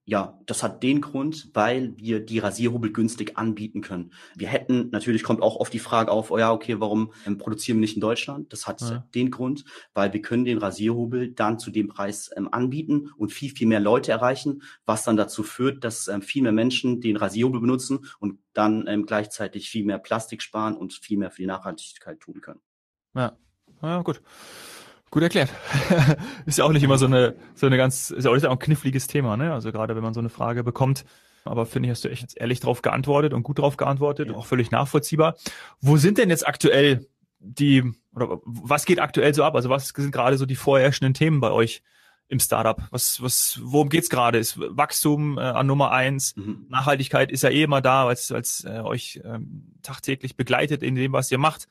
Ja, 0.10 0.40
das 0.46 0.64
hat 0.64 0.84
den 0.84 1.02
Grund, 1.02 1.50
weil 1.54 1.94
wir 1.98 2.22
die 2.22 2.40
Rasierhobel 2.40 2.94
günstig 2.94 3.38
anbieten 3.38 3.82
können. 3.82 4.14
Wir 4.38 4.48
hätten, 4.48 4.90
natürlich 4.92 5.22
kommt 5.22 5.42
auch 5.42 5.58
oft 5.58 5.74
die 5.74 5.80
Frage 5.80 6.12
auf, 6.12 6.32
oh 6.32 6.38
ja, 6.38 6.54
okay, 6.54 6.80
warum 6.80 7.12
ähm, 7.26 7.38
produzieren 7.38 7.78
wir 7.78 7.82
nicht 7.82 7.96
in 7.96 8.02
Deutschland? 8.02 8.54
Das 8.54 8.68
hat 8.68 8.80
ja. 8.80 9.06
den 9.14 9.32
Grund, 9.32 9.66
weil 9.94 10.14
wir 10.14 10.22
können 10.22 10.46
den 10.46 10.60
Rasierhobel 10.60 11.34
dann 11.34 11.60
zu 11.60 11.72
dem 11.72 11.90
Preis 11.90 12.32
ähm, 12.38 12.48
anbieten 12.50 13.12
und 13.18 13.34
viel, 13.34 13.52
viel 13.52 13.68
mehr 13.68 13.82
Leute 13.82 14.14
erreichen, 14.14 14.62
was 14.86 15.04
dann 15.04 15.18
dazu 15.18 15.44
führt, 15.44 15.84
dass 15.84 16.08
ähm, 16.08 16.22
viel 16.22 16.42
mehr 16.42 16.54
Menschen 16.54 17.02
den 17.02 17.18
Rasierhobel 17.18 17.60
benutzen 17.60 18.06
und 18.20 18.40
dann 18.54 18.88
ähm, 18.88 19.06
gleichzeitig 19.06 19.70
viel 19.70 19.84
mehr 19.84 20.00
Plastik 20.00 20.42
sparen 20.42 20.78
und 20.78 20.94
viel 20.94 21.18
mehr 21.18 21.32
für 21.32 21.42
die 21.42 21.48
Nachhaltigkeit 21.48 22.22
tun 22.22 22.40
können. 22.40 22.62
Ja, 23.14 23.38
ja 23.82 24.02
gut. 24.04 24.22
Gut 25.10 25.24
erklärt. 25.24 25.50
ist 26.46 26.58
ja 26.58 26.66
auch 26.66 26.72
nicht 26.72 26.84
immer 26.84 26.98
so 26.98 27.06
eine, 27.06 27.36
so 27.56 27.66
eine 27.66 27.78
ganz, 27.78 28.12
ist 28.12 28.26
ja 28.26 28.32
auch 28.32 28.44
ein 28.44 28.60
kniffliges 28.60 29.08
Thema, 29.08 29.38
ne? 29.38 29.54
Also 29.54 29.72
gerade 29.72 29.96
wenn 29.96 30.04
man 30.04 30.14
so 30.14 30.20
eine 30.20 30.30
Frage 30.30 30.64
bekommt. 30.64 31.06
Aber 31.46 31.66
finde 31.66 31.88
ich, 31.88 31.92
hast 31.92 32.04
du 32.04 32.10
echt 32.10 32.36
ehrlich 32.36 32.60
drauf 32.60 32.82
geantwortet 32.82 33.34
und 33.34 33.44
gut 33.44 33.60
drauf 33.60 33.78
geantwortet, 33.78 34.30
ja. 34.30 34.36
auch 34.36 34.46
völlig 34.46 34.70
nachvollziehbar. 34.72 35.38
Wo 35.80 35.96
sind 35.96 36.18
denn 36.18 36.30
jetzt 36.30 36.46
aktuell 36.46 37.08
die, 37.40 37.84
oder 38.14 38.42
was 38.44 38.86
geht 38.86 39.00
aktuell 39.00 39.34
so 39.34 39.46
ab? 39.46 39.56
Also 39.56 39.70
was 39.70 39.90
sind 39.90 40.12
gerade 40.12 40.38
so 40.38 40.46
die 40.46 40.56
vorherrschenden 40.56 41.14
Themen 41.14 41.40
bei 41.40 41.52
euch 41.52 41.84
im 42.28 42.42
Startup? 42.42 42.82
Was, 42.92 43.22
was, 43.24 43.62
worum 43.64 43.88
geht's 43.88 44.10
gerade? 44.10 44.38
Ist 44.40 44.60
Wachstum 44.60 45.38
äh, 45.38 45.42
an 45.42 45.68
Nummer 45.68 45.92
eins? 45.92 46.36
Mhm. 46.36 46.66
Nachhaltigkeit 46.68 47.32
ist 47.32 47.44
ja 47.44 47.50
eh 47.50 47.64
immer 47.64 47.80
da, 47.80 48.08
als, 48.08 48.30
als 48.34 48.66
äh, 48.66 48.82
euch 48.82 49.22
ähm, 49.24 49.76
tagtäglich 49.84 50.36
begleitet 50.36 50.84
in 50.84 50.96
dem, 50.96 51.14
was 51.14 51.32
ihr 51.32 51.38
macht 51.38 51.70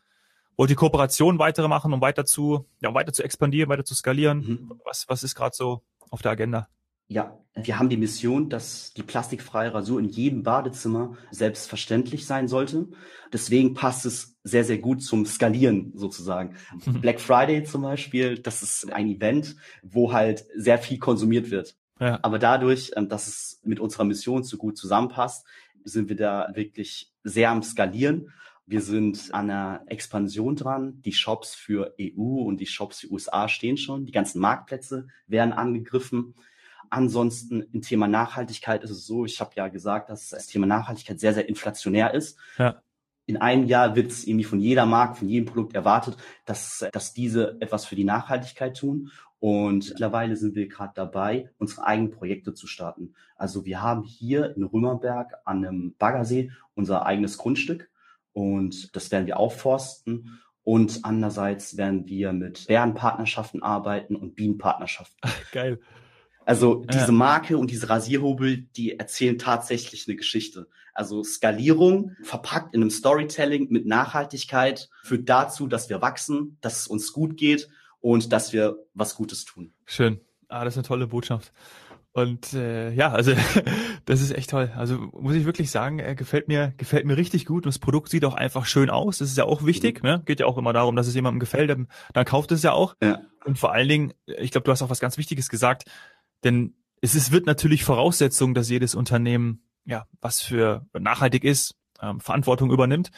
wollt 0.57 0.71
ihr 0.71 0.77
Kooperation 0.77 1.39
weitere 1.39 1.69
machen, 1.69 1.93
um 1.93 2.01
weiter 2.01 2.25
zu, 2.25 2.67
ja, 2.81 2.93
weiter 2.95 3.13
zu 3.13 3.23
expandieren, 3.23 3.69
weiter 3.69 3.85
zu 3.85 3.95
skalieren? 3.95 4.39
Mhm. 4.39 4.81
Was, 4.85 5.09
was 5.09 5.23
ist 5.23 5.35
gerade 5.35 5.55
so 5.55 5.83
auf 6.11 6.23
der 6.23 6.33
Agenda? 6.33 6.69
Ja, 7.09 7.39
wir 7.55 7.79
haben 7.79 7.89
die 7.89 7.97
Mission, 7.97 8.51
dass 8.51 8.93
die 8.95 9.05
plastikfreie 9.05 9.73
Rasur 9.73 10.01
in 10.01 10.09
jedem 10.09 10.43
Badezimmer 10.43 11.17
selbstverständlich 11.31 12.27
sein 12.27 12.49
sollte. 12.49 12.89
Deswegen 13.33 13.75
passt 13.75 14.07
es 14.07 14.37
sehr, 14.43 14.65
sehr 14.65 14.79
gut 14.79 15.03
zum 15.03 15.25
Skalieren 15.25 15.93
sozusagen. 15.95 16.57
Mhm. 16.85 17.01
Black 17.01 17.21
Friday 17.21 17.63
zum 17.63 17.83
Beispiel, 17.83 18.39
das 18.39 18.63
ist 18.63 18.93
ein 18.93 19.09
Event, 19.09 19.57
wo 19.83 20.13
halt 20.13 20.47
sehr 20.57 20.79
viel 20.79 20.99
konsumiert 20.99 21.51
wird. 21.51 21.77
Ja. 22.01 22.19
Aber 22.23 22.39
dadurch, 22.39 22.91
ähm, 22.97 23.09
dass 23.09 23.29
es 23.29 23.61
mit 23.63 23.79
unserer 23.79 24.05
Mission 24.05 24.43
so 24.43 24.57
gut 24.57 24.77
zusammenpasst, 24.77 25.47
sind 25.85 26.09
wir 26.09 26.17
da 26.17 26.51
wirklich 26.55 27.13
sehr 27.23 27.51
am 27.51 27.63
Skalieren 27.63 28.33
wir 28.67 28.81
sind 28.81 29.33
an 29.33 29.49
einer 29.49 29.83
Expansion 29.87 30.57
dran. 30.57 31.01
Die 31.03 31.13
Shops 31.13 31.55
für 31.55 31.95
EU 32.01 32.43
und 32.43 32.59
die 32.59 32.67
Shops 32.67 33.01
für 33.01 33.13
USA 33.13 33.49
stehen 33.49 33.77
schon. 33.77 34.05
Die 34.05 34.13
ganzen 34.13 34.41
Marktplätze 34.41 35.07
werden 35.29 35.53
angegriffen. 35.53 36.35
Ansonsten 36.91 37.63
im 37.73 37.83
Thema 37.83 38.09
Nachhaltigkeit 38.09 38.83
ist 38.83 38.91
es 38.91 39.07
so, 39.07 39.25
ich 39.25 39.41
habe 39.41 39.53
ja 39.55 39.69
gesagt, 39.69 40.11
dass 40.11 40.31
das 40.31 40.47
Thema 40.47 40.67
Nachhaltigkeit 40.67 41.21
sehr, 41.21 41.35
sehr 41.35 41.49
inflationär 41.49 42.13
ist. 42.13 42.39
Ja. 42.59 42.83
In 43.27 43.37
einem 43.37 43.67
Jahr 43.67 43.97
wird 43.97 44.11
es 44.11 44.27
irgendwie 44.27 44.45
von 44.45 44.61
jeder 44.61 44.87
Marke, 44.87 45.17
von 45.17 45.29
jedem 45.29 45.47
Produkt 45.47 45.75
erwartet, 45.75 46.17
dass, 46.45 46.85
dass 46.93 47.13
diese 47.13 47.57
etwas 47.61 47.85
für 47.85 47.97
die 47.97 48.05
Nachhaltigkeit 48.05 48.77
tun. 48.77 49.11
Und 49.39 49.91
mittlerweile 49.91 50.37
sind 50.37 50.55
wir 50.55 50.69
gerade 50.69 50.93
dabei, 50.95 51.51
unsere 51.59 51.85
eigenen 51.87 52.11
Projekte 52.11 52.55
zu 52.55 52.67
starten. 52.67 53.15
Also 53.37 53.65
wir 53.65 53.83
haben 53.83 54.03
hier 54.03 54.57
in 54.57 54.65
Römerberg 54.65 55.35
an 55.45 55.65
einem 55.65 55.95
Baggersee 55.99 56.51
unser 56.75 57.05
eigenes 57.05 57.37
Grundstück 57.37 57.91
und 58.37 58.95
das 58.95 59.11
werden 59.11 59.27
wir 59.27 59.39
aufforsten. 59.39 60.39
Und 60.63 61.01
andererseits 61.05 61.79
werden 61.79 62.07
wir 62.07 62.35
mit 62.35 62.67
Bärenpartnerschaften 62.67 63.63
arbeiten 63.63 64.15
und 64.15 64.35
Bienenpartnerschaften. 64.35 65.19
Geil. 65.53 65.81
Also 66.45 66.85
diese 66.85 67.13
Marke 67.13 67.57
und 67.57 67.71
diese 67.71 67.89
Rasierhobel, 67.89 68.59
die 68.77 68.99
erzählen 68.99 69.39
tatsächlich 69.39 70.07
eine 70.07 70.17
Geschichte. 70.17 70.69
Also 70.93 71.25
Skalierung 71.25 72.15
verpackt 72.23 72.75
in 72.75 72.83
einem 72.83 72.91
Storytelling 72.91 73.69
mit 73.71 73.87
Nachhaltigkeit 73.87 74.91
führt 75.03 75.29
dazu, 75.31 75.67
dass 75.67 75.89
wir 75.89 76.03
wachsen, 76.03 76.59
dass 76.61 76.81
es 76.81 76.87
uns 76.89 77.15
gut 77.15 77.39
geht 77.39 77.71
und 78.01 78.33
dass 78.33 78.53
wir 78.53 78.77
was 78.93 79.15
Gutes 79.15 79.47
tun. 79.47 79.73
Schön. 79.87 80.21
Ah, 80.49 80.65
das 80.65 80.75
ist 80.75 80.79
eine 80.79 80.87
tolle 80.87 81.07
Botschaft. 81.07 81.53
Und 82.17 82.55
äh, 82.55 82.93
ja, 82.93 83.13
also 83.13 83.35
das 84.07 84.23
ist 84.23 84.31
echt 84.31 84.49
toll. 84.49 84.73
Also 84.75 84.97
muss 85.13 85.35
ich 85.35 85.45
wirklich 85.45 85.71
sagen, 85.71 85.99
äh, 85.99 86.15
gefällt 86.15 86.49
mir 86.49 86.73
gefällt 86.79 87.05
mir 87.05 87.19
richtig 87.19 87.45
gut 87.45 87.67
und 87.67 87.75
das 87.75 87.79
Produkt 87.79 88.09
sieht 88.09 88.25
auch 88.25 88.33
einfach 88.33 88.65
schön 88.65 88.89
aus. 88.89 89.19
Das 89.19 89.29
ist 89.29 89.37
ja 89.37 89.45
auch 89.45 89.67
wichtig. 89.67 90.03
Mhm. 90.03 90.09
Ne? 90.09 90.23
Geht 90.25 90.41
ja 90.41 90.47
auch 90.47 90.57
immer 90.57 90.73
darum, 90.73 90.97
dass 90.97 91.09
es 91.09 91.15
jemandem 91.15 91.41
gefällt, 91.41 91.69
dann, 91.69 91.89
dann 92.15 92.25
kauft 92.25 92.53
es 92.53 92.63
ja 92.63 92.73
auch. 92.73 92.97
Ja. 93.03 93.21
Und 93.45 93.59
vor 93.59 93.75
allen 93.75 93.87
Dingen, 93.87 94.15
ich 94.25 94.51
glaube, 94.51 94.65
du 94.65 94.73
hast 94.73 94.81
auch 94.81 94.89
was 94.89 94.99
ganz 94.99 95.19
Wichtiges 95.19 95.51
gesagt, 95.51 95.91
denn 96.43 96.73
es 97.03 97.15
ist, 97.15 97.33
wird 97.33 97.45
natürlich 97.45 97.85
Voraussetzung, 97.85 98.55
dass 98.55 98.71
jedes 98.71 98.95
Unternehmen 98.95 99.61
ja 99.85 100.07
was 100.23 100.41
für 100.41 100.87
nachhaltig 100.99 101.45
ist, 101.45 101.75
ähm, 102.01 102.21
Verantwortung 102.21 102.71
übernimmt. 102.71 103.11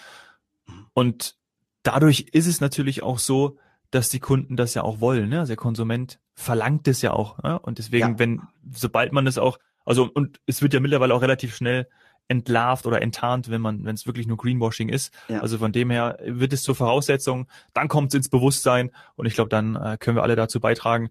Mhm. 0.66 0.86
Und 0.92 1.36
dadurch 1.84 2.26
ist 2.32 2.48
es 2.48 2.60
natürlich 2.60 3.04
auch 3.04 3.20
so, 3.20 3.58
dass 3.90 4.09
die 4.09 4.21
Kunden 4.21 4.57
das 4.57 4.75
ja 4.75 4.83
auch 4.83 5.00
wollen. 5.00 5.28
Ne? 5.28 5.40
Also 5.40 5.50
der 5.50 5.57
Konsument 5.57 6.18
verlangt 6.35 6.88
es 6.88 7.02
ja 7.02 7.12
auch. 7.12 7.42
Ne? 7.42 7.59
Und 7.59 7.78
deswegen, 7.78 8.12
ja. 8.12 8.18
wenn, 8.18 8.42
sobald 8.71 9.12
man 9.12 9.26
es 9.26 9.38
auch, 9.38 9.59
also 9.85 10.11
und 10.12 10.40
es 10.47 10.61
wird 10.61 10.75
ja 10.75 10.80
mittlerweile 10.80 11.14
auch 11.14 11.23
relativ 11.23 11.57
schnell 11.57 11.88
entlarvt 12.28 12.87
oder 12.87 13.00
enttarnt, 13.00 13.50
wenn 13.50 13.62
man, 13.62 13.85
wenn 13.85 13.95
es 13.95 14.07
wirklich 14.07 14.26
nur 14.26 14.37
Greenwashing 14.37 14.90
ist. 14.90 15.12
Ja. 15.28 15.40
Also 15.40 15.59
von 15.59 15.73
dem 15.73 15.90
her 15.90 16.18
wird 16.23 16.52
es 16.52 16.62
zur 16.62 16.75
Voraussetzung, 16.75 17.49
dann 17.73 17.88
kommt 17.88 18.09
es 18.09 18.14
ins 18.14 18.28
Bewusstsein 18.28 18.90
und 19.16 19.26
ich 19.26 19.35
glaube, 19.35 19.49
dann 19.49 19.76
äh, 19.76 19.97
können 19.99 20.16
wir 20.16 20.23
alle 20.23 20.37
dazu 20.37 20.61
beitragen, 20.61 21.11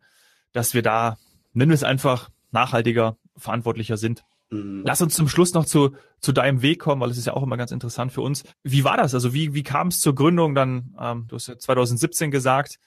dass 0.54 0.76
wir 0.76 0.84
da, 0.84 1.18
nennen 1.54 1.72
wir 1.72 1.76
es 1.76 1.84
einfach, 1.84 2.30
nachhaltiger, 2.52 3.18
verantwortlicher 3.36 3.98
sind. 3.98 4.24
Mhm. 4.50 4.84
Lass 4.86 5.02
uns 5.02 5.16
zum 5.16 5.28
Schluss 5.28 5.54
noch 5.54 5.66
zu, 5.66 5.96
zu 6.20 6.32
deinem 6.32 6.62
Weg 6.62 6.80
kommen, 6.80 7.02
weil 7.02 7.10
es 7.10 7.18
ist 7.18 7.28
ja 7.28 7.34
auch 7.34 7.44
immer 7.44 7.58
ganz 7.58 7.72
interessant 7.72 8.12
für 8.12 8.22
uns. 8.22 8.44
Wie 8.64 8.84
war 8.84 8.98
das? 8.98 9.14
Also 9.14 9.34
wie, 9.34 9.54
wie 9.54 9.64
kam 9.64 9.88
es 9.88 10.00
zur 10.00 10.16
Gründung 10.16 10.56
dann? 10.56 10.96
Ähm, 11.00 11.26
du 11.28 11.36
hast 11.36 11.48
ja 11.48 11.58
2017 11.58 12.32
gesagt. 12.32 12.80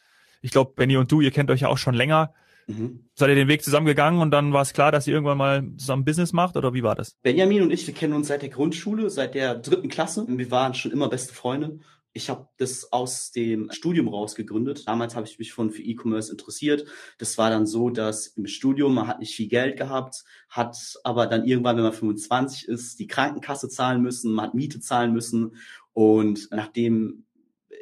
Ich 0.42 0.50
glaube, 0.50 0.72
Benny 0.74 0.96
und 0.96 1.12
du, 1.12 1.20
ihr 1.20 1.30
kennt 1.30 1.50
euch 1.50 1.60
ja 1.60 1.68
auch 1.68 1.78
schon 1.78 1.94
länger. 1.94 2.32
Mhm. 2.66 3.04
Seid 3.14 3.28
ihr 3.28 3.34
den 3.34 3.48
Weg 3.48 3.62
zusammengegangen 3.62 4.20
und 4.20 4.30
dann 4.30 4.52
war 4.52 4.62
es 4.62 4.72
klar, 4.72 4.92
dass 4.92 5.06
ihr 5.06 5.14
irgendwann 5.14 5.38
mal 5.38 5.64
zusammen 5.76 6.04
Business 6.04 6.32
macht 6.32 6.56
oder 6.56 6.72
wie 6.72 6.82
war 6.82 6.94
das? 6.94 7.16
Benjamin 7.22 7.62
und 7.62 7.70
ich, 7.72 7.86
wir 7.86 7.94
kennen 7.94 8.14
uns 8.14 8.28
seit 8.28 8.42
der 8.42 8.48
Grundschule, 8.48 9.10
seit 9.10 9.34
der 9.34 9.56
dritten 9.56 9.88
Klasse. 9.88 10.24
Wir 10.28 10.50
waren 10.50 10.74
schon 10.74 10.92
immer 10.92 11.08
beste 11.08 11.34
Freunde 11.34 11.80
ich 12.12 12.28
habe 12.28 12.48
das 12.56 12.92
aus 12.92 13.30
dem 13.30 13.70
Studium 13.70 14.08
raus 14.08 14.34
gegründet. 14.34 14.86
Damals 14.86 15.14
habe 15.14 15.26
ich 15.26 15.38
mich 15.38 15.52
von 15.52 15.70
für 15.70 15.82
E-Commerce 15.82 16.32
interessiert. 16.32 16.86
Das 17.18 17.38
war 17.38 17.50
dann 17.50 17.66
so, 17.66 17.90
dass 17.90 18.28
im 18.28 18.46
Studium 18.46 18.94
man 18.94 19.06
hat 19.06 19.20
nicht 19.20 19.34
viel 19.34 19.48
Geld 19.48 19.76
gehabt, 19.76 20.24
hat 20.48 20.98
aber 21.04 21.26
dann 21.26 21.44
irgendwann, 21.44 21.76
wenn 21.76 21.84
man 21.84 21.92
25 21.92 22.66
ist, 22.68 22.98
die 22.98 23.06
Krankenkasse 23.06 23.68
zahlen 23.68 24.02
müssen, 24.02 24.32
man 24.32 24.46
hat 24.46 24.54
Miete 24.54 24.80
zahlen 24.80 25.12
müssen. 25.12 25.56
Und 25.92 26.48
nachdem 26.50 27.24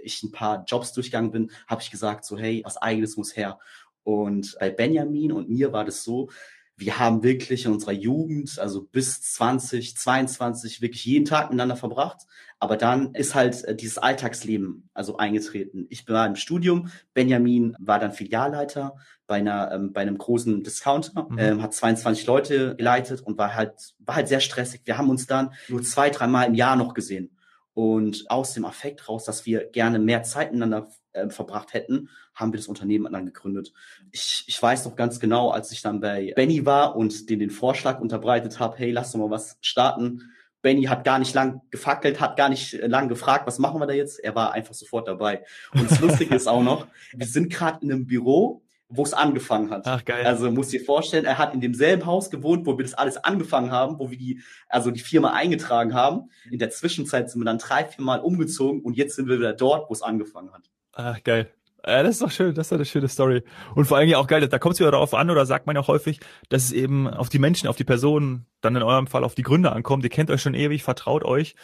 ich 0.03 0.23
ein 0.23 0.33
paar 0.33 0.65
Jobs 0.67 0.93
durchgegangen 0.93 1.31
bin, 1.31 1.51
habe 1.67 1.83
ich 1.83 1.91
gesagt 1.91 2.25
so, 2.25 2.37
hey, 2.37 2.63
was 2.65 2.77
eigenes 2.77 3.17
muss 3.17 3.37
her. 3.37 3.59
Und 4.03 4.57
bei 4.59 4.71
Benjamin 4.71 5.33
und 5.33 5.49
mir 5.51 5.73
war 5.73 5.85
das 5.85 6.03
so, 6.03 6.31
wir 6.79 6.99
haben 7.01 7.25
wirklich 7.25 7.65
in 7.65 7.73
unserer 7.73 7.93
Jugend, 7.93 8.59
also 8.61 8.85
bis 8.85 9.21
20, 9.21 9.97
22, 9.97 10.81
wirklich 10.81 11.05
jeden 11.05 11.25
Tag 11.25 11.51
miteinander 11.51 11.75
verbracht. 11.75 12.23
Aber 12.61 12.77
dann 12.77 13.15
ist 13.15 13.35
halt 13.35 13.65
äh, 13.65 13.75
dieses 13.75 13.99
Alltagsleben 13.99 14.89
also 14.95 15.17
eingetreten. 15.17 15.87
Ich 15.91 16.09
war 16.09 16.25
im 16.27 16.37
Studium, 16.37 16.91
Benjamin 17.15 17.75
war 17.81 17.99
dann 17.99 18.13
Filialleiter 18.13 18.97
bei 19.27 19.37
einer 19.37 19.73
ähm, 19.73 19.93
bei 19.93 20.03
einem 20.03 20.19
großen 20.19 20.63
Discounter, 20.63 21.27
mhm. 21.29 21.39
ähm, 21.39 21.63
hat 21.63 21.75
22 21.75 22.27
Leute 22.27 22.77
geleitet 22.77 23.21
und 23.23 23.39
war 23.39 23.57
halt 23.57 23.95
war 23.99 24.15
halt 24.15 24.29
sehr 24.29 24.41
stressig. 24.41 24.83
Wir 24.85 24.99
haben 24.99 25.11
uns 25.11 25.27
dann 25.27 25.53
nur 25.69 25.83
zwei, 25.83 26.11
dreimal 26.11 26.47
im 26.47 26.55
Jahr 26.55 26.77
noch 26.77 26.95
gesehen. 26.95 27.37
Und 27.75 28.25
aus 28.29 28.55
dem 28.55 28.65
Affekt 28.65 29.09
raus, 29.09 29.25
dass 29.25 29.47
wir 29.47 29.67
gerne 29.71 29.99
mehr 29.99 30.23
Zeit 30.25 30.53
miteinander 30.53 30.89
äh, 31.13 31.29
verbracht 31.31 31.75
hätten, 31.75 32.09
haben 32.39 32.53
wir 32.53 32.59
das 32.59 32.69
Unternehmen 32.69 33.13
dann 33.13 33.27
gegründet. 33.27 33.73
Ich, 34.13 34.45
ich 34.47 34.63
weiß 34.63 34.85
noch 34.85 34.97
ganz 34.97 35.19
genau, 35.19 35.51
als 35.51 35.73
ich 35.73 35.83
dann 35.83 36.01
bei 36.01 36.33
Benny 36.37 36.65
war 36.65 36.97
und 36.97 37.29
den 37.29 37.41
den 37.41 37.51
Vorschlag 37.51 38.01
unterbreitet 38.01 38.61
habe, 38.61 38.77
hey, 38.79 38.93
lass 38.93 39.13
doch 39.13 39.19
mal 39.19 39.31
was 39.31 39.59
starten. 39.61 40.31
Benny 40.63 40.85
hat 40.85 41.05
gar 41.05 41.19
nicht 41.19 41.35
lang 41.35 41.61
gefackelt, 41.71 42.21
hat 42.21 42.37
gar 42.37 42.49
nicht 42.49 42.75
äh, 42.75 42.87
lang 42.87 43.09
gefragt, 43.09 43.47
was 43.47 43.59
machen 43.59 43.81
wir 43.81 43.87
da 43.87 43.93
jetzt? 43.93 44.19
Er 44.19 44.35
war 44.35 44.53
einfach 44.53 44.75
sofort 44.75 45.09
dabei. 45.09 45.45
Und 45.73 45.91
das 45.91 46.01
Lustige 46.01 46.35
ist 46.35 46.49
auch 46.49 46.63
noch, 46.63 46.87
wir 47.13 47.27
sind 47.27 47.51
gerade 47.53 47.79
in 47.83 47.93
einem 47.93 48.07
Büro, 48.07 48.63
wo 48.89 49.03
es 49.03 49.13
angefangen 49.13 49.71
hat. 49.71 49.87
Ach, 49.87 50.05
geil. 50.05 50.25
Also 50.25 50.51
muss 50.51 50.69
dir 50.69 50.83
vorstellen, 50.83 51.27
er 51.27 51.39
hat 51.39 51.55
in 51.55 51.61
demselben 51.61 52.07
Haus 52.07 52.31
gewohnt, 52.31 52.67
wo 52.67 52.79
wir 52.79 52.85
das 52.85 52.95
alles 52.95 53.19
angefangen 53.19 53.71
haben, 53.71 53.99
wo 53.99 54.11
wir 54.11 54.19
die, 54.19 54.41
also 54.69 54.91
die 54.91 55.01
Firma 55.01 55.33
eingetragen 55.33 55.95
haben. 55.95 56.31
In 56.51 56.59
der 56.59 56.71
Zwischenzeit 56.71 57.31
sind 57.31 57.41
wir 57.41 57.45
dann 57.45 57.59
drei, 57.59 57.85
vier 57.85 58.05
Mal 58.05 58.21
umgezogen 58.21 58.81
und 58.81 58.97
jetzt 58.97 59.17
sind 59.17 59.29
wir 59.29 59.39
wieder 59.39 59.53
dort, 59.53 59.91
wo 59.91 59.93
es 59.93 60.03
angefangen 60.03 60.53
hat. 60.53 60.71
Ach, 60.93 61.23
geil. 61.23 61.51
Ja, 61.89 62.03
das 62.03 62.13
ist 62.13 62.23
doch 62.23 62.31
schön, 62.31 62.55
das 62.55 62.67
ist 62.67 62.73
eine 62.75 62.85
schöne 62.85 63.09
Story. 63.09 63.43
Und 63.75 63.87
vor 63.87 63.97
allem 63.97 64.11
ja 64.11 64.19
auch 64.19 64.27
geil, 64.27 64.47
da 64.47 64.59
kommt 64.59 64.75
es 64.75 64.81
wieder 64.81 64.91
darauf 64.91 65.15
an, 65.15 65.31
oder 65.31 65.47
sagt 65.47 65.67
man 65.67 65.75
ja 65.75 65.81
auch 65.81 65.89
häufig, 65.89 66.21
dass 66.51 66.65
es 66.65 66.73
eben 66.73 67.09
auf 67.09 67.31
die 67.31 67.39
Menschen, 67.39 67.67
auf 67.67 67.77
die 67.77 67.85
Personen, 67.85 68.45
dann 68.61 68.77
in 68.77 68.83
eurem 68.83 69.07
Fall 69.07 69.25
auf 69.25 69.35
die 69.35 69.43
Gründer 69.43 69.73
ankommt. 69.75 70.05
Ihr 70.05 70.11
kennt 70.11 70.31
euch 70.31 70.43
schon 70.43 70.53
ewig, 70.53 70.83
vertraut 70.83 71.25
euch 71.25 71.55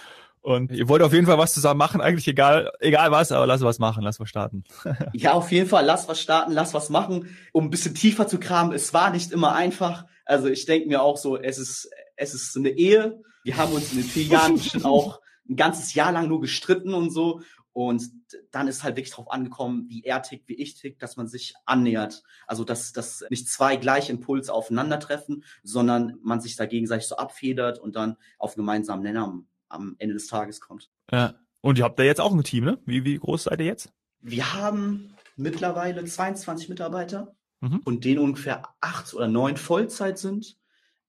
Und 0.41 0.73
ihr 0.73 0.89
wollt 0.89 1.03
auf 1.03 1.13
jeden 1.15 1.27
Fall 1.27 1.39
was 1.39 1.55
zusammen 1.55 1.79
machen, 1.79 2.03
eigentlich 2.03 2.29
egal, 2.29 2.71
egal 2.81 3.11
was, 3.11 3.33
aber 3.33 3.47
lass 3.47 3.63
was 3.63 3.79
machen, 3.79 4.03
lass 4.03 4.21
was 4.21 4.29
starten. 4.29 4.65
ja, 5.15 5.33
auf 5.33 5.51
jeden 5.51 5.69
Fall, 5.69 5.87
lass 5.87 6.07
was 6.07 6.21
starten, 6.21 6.53
lass 6.53 6.75
was 6.75 6.91
machen, 6.91 7.35
um 7.53 7.65
ein 7.65 7.71
bisschen 7.71 7.95
tiefer 7.95 8.27
zu 8.27 8.39
kramen. 8.39 8.75
Es 8.75 8.93
war 8.93 9.11
nicht 9.11 9.33
immer 9.33 9.55
einfach. 9.55 10.05
Also 10.27 10.49
ich 10.49 10.67
denke 10.67 10.89
mir 10.89 11.03
auch 11.03 11.17
so, 11.17 11.39
es 11.39 11.59
ist, 11.59 11.91
es 12.17 12.35
ist 12.35 12.57
eine 12.57 12.71
Ehe. 12.71 13.23
Wir 13.43 13.57
haben 13.57 13.73
uns 13.73 13.93
in 13.93 13.99
den 13.99 14.07
vier 14.07 14.25
Jahren 14.25 14.59
schon 14.59 14.85
auch 14.85 15.21
ein 15.49 15.57
ganzes 15.57 15.95
Jahr 15.95 16.13
lang 16.13 16.29
nur 16.29 16.41
gestritten 16.41 16.93
und 16.95 17.11
so. 17.11 17.41
Und 17.75 18.13
dann 18.53 18.69
ist 18.69 18.85
halt 18.85 18.97
wirklich 18.97 19.13
drauf 19.13 19.31
angekommen, 19.31 19.87
wie 19.89 20.05
er 20.05 20.23
tickt, 20.23 20.49
wie 20.49 20.55
ich 20.55 20.77
tickt, 20.77 21.03
dass 21.03 21.17
man 21.17 21.27
sich 21.27 21.55
annähert. 21.67 22.23
Also 22.47 22.63
dass, 22.63 22.93
dass 22.93 23.25
nicht 23.31 23.49
zwei 23.49 23.77
gleiche 23.77 24.13
Impulse 24.13 24.55
aufeinandertreffen, 24.55 25.45
sondern 25.65 26.17
man 26.23 26.41
sich 26.41 26.55
da 26.55 26.67
gegenseitig 26.67 27.09
so 27.09 27.17
abfedert 27.17 27.81
und 27.81 27.97
dann 27.97 28.17
auf 28.39 28.55
gemeinsamen 28.55 29.03
Nenner 29.03 29.25
am, 29.25 29.49
am 29.69 29.97
Ende 29.99 30.15
des 30.15 30.29
Tages 30.29 30.61
kommt. 30.61 30.89
Ja. 31.11 31.35
Und 31.61 31.79
ihr 31.79 31.85
habt 31.85 31.99
da 31.99 32.05
jetzt 32.05 32.21
auch 32.21 32.33
ein 32.33 32.45
Team, 32.45 32.65
ne? 32.65 32.79
Wie, 32.87 33.05
wie 33.05 33.19
groß 33.19 33.45
seid 33.45 33.59
ihr 33.59 33.67
jetzt? 33.67 33.93
Wir 34.21 34.53
haben 34.53 35.17
mittlerweile 35.35 36.05
22 36.05 36.69
Mitarbeiter 36.69 37.35
mhm. 37.61 37.81
und 37.85 38.05
denen 38.05 38.21
ungefähr 38.21 38.63
acht 38.81 39.13
oder 39.15 39.27
neun 39.27 39.57
Vollzeit 39.57 40.19
sind. 40.19 40.57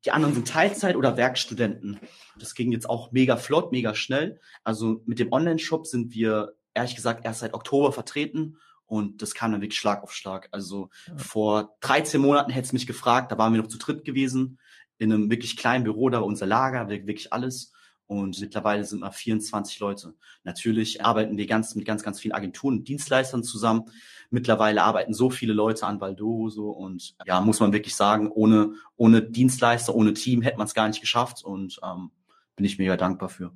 Die 0.05 0.12
anderen 0.12 0.35
sind 0.35 0.47
Teilzeit 0.47 0.95
oder 0.95 1.17
Werkstudenten. 1.17 2.00
Das 2.38 2.53
ging 2.53 2.71
jetzt 2.71 2.88
auch 2.89 3.12
mega 3.12 3.38
flott, 3.38 3.71
mega 3.71 3.95
schnell. 3.95 4.39
Also 4.63 5.01
mit 5.05 5.19
dem 5.19 5.31
Online-Shop 5.31 5.88
sind 5.88 6.13
wir 6.13 6.53
ehrlich 6.75 6.95
gesagt 6.95 7.25
erst 7.25 7.39
seit 7.39 7.53
Oktober 7.53 7.91
vertreten 7.91 8.57
und 8.85 9.21
das 9.21 9.33
kam 9.33 9.51
dann 9.51 9.62
wirklich 9.62 9.79
Schlag 9.79 10.03
auf 10.03 10.13
Schlag. 10.13 10.50
Also 10.51 10.89
ja. 11.07 11.17
vor 11.17 11.75
13 11.81 12.21
Monaten 12.21 12.51
hätte 12.51 12.67
es 12.67 12.74
mich 12.74 12.85
gefragt, 12.85 13.31
da 13.31 13.38
waren 13.38 13.53
wir 13.53 13.62
noch 13.62 13.67
zu 13.67 13.79
dritt 13.79 14.05
gewesen, 14.05 14.59
in 14.97 15.12
einem 15.12 15.29
wirklich 15.29 15.57
kleinen 15.57 15.83
Büro, 15.83 16.09
da 16.09 16.19
war 16.19 16.25
unser 16.25 16.45
Lager, 16.45 16.88
wirklich 16.88 17.33
alles. 17.33 17.74
Und 18.07 18.39
mittlerweile 18.39 18.85
sind 18.85 19.00
wir 19.00 19.12
24 19.12 19.79
Leute. 19.79 20.13
Natürlich 20.43 21.03
arbeiten 21.03 21.38
wir 21.38 21.47
ganz 21.47 21.74
mit 21.74 21.85
ganz, 21.85 22.03
ganz 22.03 22.19
vielen 22.19 22.33
Agenturen 22.33 22.77
und 22.77 22.88
Dienstleistern 22.88 23.43
zusammen. 23.43 23.85
Mittlerweile 24.29 24.84
arbeiten 24.84 25.13
so 25.13 25.29
viele 25.29 25.53
Leute 25.53 25.86
an 25.86 26.01
Valdo 26.01 26.50
so 26.50 26.70
und 26.70 27.15
ja, 27.25 27.41
muss 27.41 27.60
man 27.60 27.74
wirklich 27.74 27.96
sagen, 27.96 28.29
ohne, 28.32 28.74
ohne 28.98 29.22
Dienstleister, 29.22 29.94
ohne 29.96 30.13
Team 30.13 30.41
hätte 30.41 30.58
man 30.58 30.67
es 30.67 30.74
gar 30.74 30.88
nicht 30.88 31.01
geschafft 31.01 31.44
und 31.44 31.79
ähm, 31.84 32.12
bin 32.55 32.65
ich 32.65 32.77
mega 32.77 32.98
dankbar 32.98 33.29
für. 33.29 33.51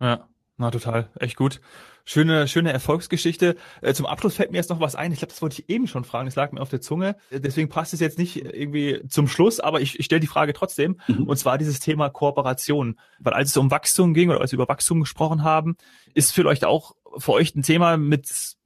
Ja, 0.00 0.28
na 0.56 0.70
total, 0.70 1.08
echt 1.18 1.36
gut. 1.36 1.60
Schöne, 2.04 2.48
schöne 2.48 2.72
Erfolgsgeschichte. 2.72 3.56
Äh, 3.82 3.94
zum 3.94 4.06
Abschluss 4.06 4.34
fällt 4.34 4.50
mir 4.50 4.56
jetzt 4.56 4.70
noch 4.70 4.80
was 4.80 4.96
ein. 4.96 5.12
Ich 5.12 5.18
glaube, 5.18 5.32
das 5.32 5.42
wollte 5.42 5.60
ich 5.60 5.68
eben 5.68 5.86
schon 5.86 6.04
fragen. 6.04 6.26
Es 6.26 6.34
lag 6.34 6.50
mir 6.50 6.60
auf 6.60 6.70
der 6.70 6.80
Zunge. 6.80 7.16
Deswegen 7.30 7.68
passt 7.68 7.94
es 7.94 8.00
jetzt 8.00 8.18
nicht 8.18 8.36
irgendwie 8.36 9.02
zum 9.08 9.28
Schluss, 9.28 9.60
aber 9.60 9.80
ich, 9.80 9.98
ich 9.98 10.06
stelle 10.06 10.20
die 10.20 10.26
Frage 10.26 10.52
trotzdem. 10.52 10.98
Mhm. 11.06 11.24
Und 11.24 11.36
zwar 11.36 11.56
dieses 11.56 11.78
Thema 11.78 12.08
Kooperation. 12.08 12.98
Weil 13.20 13.34
als 13.34 13.50
es 13.50 13.56
um 13.56 13.70
Wachstum 13.70 14.12
ging 14.12 14.30
oder 14.30 14.40
als 14.40 14.52
wir 14.52 14.56
über 14.56 14.68
Wachstum 14.68 15.00
gesprochen 15.00 15.44
haben, 15.44 15.76
ist 16.14 16.32
vielleicht 16.32 16.64
auch 16.64 16.96
für 17.16 17.32
euch 17.32 17.54
ein 17.54 17.62
Thema 17.62 17.96
mit 17.96 18.56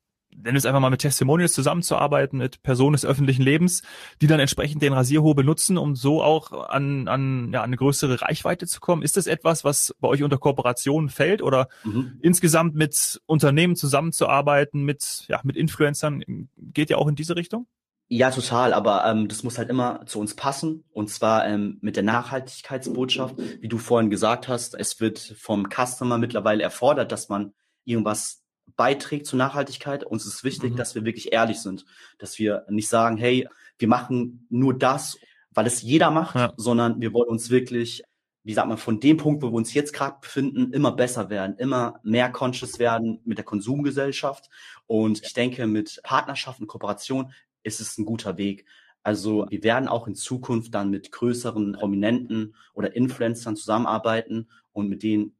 nennen 0.43 0.57
es 0.57 0.67
einfach 0.67 0.81
mal 0.81 0.91
mit 0.91 1.01
Testimonials 1.01 1.53
zusammenzuarbeiten, 1.53 2.39
mit 2.39 2.63
Personen 2.63 2.95
des 2.95 3.05
öffentlichen 3.05 3.43
Lebens, 3.43 3.83
die 4.21 4.27
dann 4.27 4.41
entsprechend 4.41 4.83
den 4.83 4.93
Rasierhobel 4.93 5.45
nutzen, 5.45 5.79
um 5.79 5.97
so 5.97 6.23
auch 6.23 6.69
an, 6.69 7.09
an 7.09 7.53
ja, 7.53 7.63
eine 7.63 7.77
größere 7.77 8.23
Reichweite 8.23 8.67
zu 8.67 8.81
kommen. 8.81 9.03
Ist 9.03 9.17
das 9.17 9.27
etwas, 9.27 9.65
was 9.65 9.95
bei 10.01 10.09
euch 10.09 10.23
unter 10.23 10.39
Kooperation 10.39 11.09
fällt 11.09 11.43
oder 11.43 11.69
mhm. 11.85 12.19
insgesamt 12.23 12.75
mit 12.75 13.21
Unternehmen 13.27 13.77
zusammenzuarbeiten, 13.77 14.83
mit, 14.85 15.25
ja, 15.29 15.41
mit 15.45 15.57
Influencern, 15.57 16.49
geht 16.57 16.91
ja 16.91 16.97
auch 16.97 17.09
in 17.09 17.15
diese 17.15 17.37
Richtung? 17.37 17.67
Ja, 18.09 18.31
total, 18.31 18.75
aber 18.75 19.07
ähm, 19.07 19.29
das 19.29 19.43
muss 19.45 19.57
halt 19.57 19.71
immer 19.71 20.05
zu 20.05 20.21
uns 20.21 20.37
passen 20.37 20.85
und 20.93 21.09
zwar 21.09 21.47
ähm, 21.47 21.79
mit 21.81 21.97
der 21.97 22.03
Nachhaltigkeitsbotschaft, 22.03 23.37
wie 23.61 23.69
du 23.69 23.79
vorhin 23.79 24.11
gesagt 24.11 24.47
hast, 24.47 24.75
es 24.75 25.01
wird 25.01 25.19
vom 25.19 25.69
Customer 25.71 26.19
mittlerweile 26.19 26.63
erfordert, 26.63 27.13
dass 27.13 27.31
man 27.31 27.55
irgendwas 27.87 28.44
beiträgt 28.77 29.27
zur 29.27 29.39
Nachhaltigkeit. 29.39 30.05
Uns 30.05 30.27
ist 30.27 30.45
wichtig, 30.45 30.73
mhm. 30.73 30.77
dass 30.77 30.95
wir 30.95 31.05
wirklich 31.05 31.33
ehrlich 31.33 31.61
sind, 31.61 31.85
dass 32.19 32.39
wir 32.39 32.65
nicht 32.69 32.89
sagen, 32.89 33.17
hey, 33.17 33.49
wir 33.79 33.89
machen 33.89 34.47
nur 34.51 34.77
das, 34.77 35.19
weil 35.51 35.67
es 35.67 35.83
jeder 35.83 36.11
macht, 36.11 36.35
ja. 36.37 36.53
sondern 36.57 37.01
wir 37.01 37.13
wollen 37.13 37.29
uns 37.29 37.51
wirklich, 37.51 38.03
wie 38.43 38.55
sagt 38.55 38.69
man, 38.69 38.79
von 38.79 39.01
dem 39.01 39.17
Punkt, 39.17 39.43
wo 39.43 39.49
wir 39.49 39.55
uns 39.55 39.75
jetzt 39.75 39.93
gerade 39.93 40.17
befinden, 40.21 40.73
immer 40.73 40.93
besser 40.93 41.31
werden, 41.31 41.57
immer 41.59 42.01
mehr 42.03 42.31
conscious 42.31 42.79
werden 42.79 43.21
mit 43.25 43.39
der 43.39 43.45
Konsumgesellschaft. 43.45 44.51
Und 44.87 45.25
ich 45.25 45.33
denke, 45.33 45.67
mit 45.67 46.01
Partnerschaften, 46.03 46.67
Kooperation 46.67 47.33
ist 47.63 47.81
es 47.81 47.97
ein 47.99 48.05
guter 48.05 48.37
Weg. 48.37 48.67
Also 49.03 49.47
wir 49.51 49.63
werden 49.63 49.89
auch 49.89 50.09
in 50.09 50.15
Zukunft 50.15 50.75
dann 50.75 50.91
mit 50.91 51.13
größeren 51.13 51.73
Prominenten 51.75 52.55
oder 52.73 52.97
Influencern 52.97 53.55
zusammenarbeiten 53.55 54.49
und 54.73 54.89
mit 54.89 55.03
denen 55.03 55.37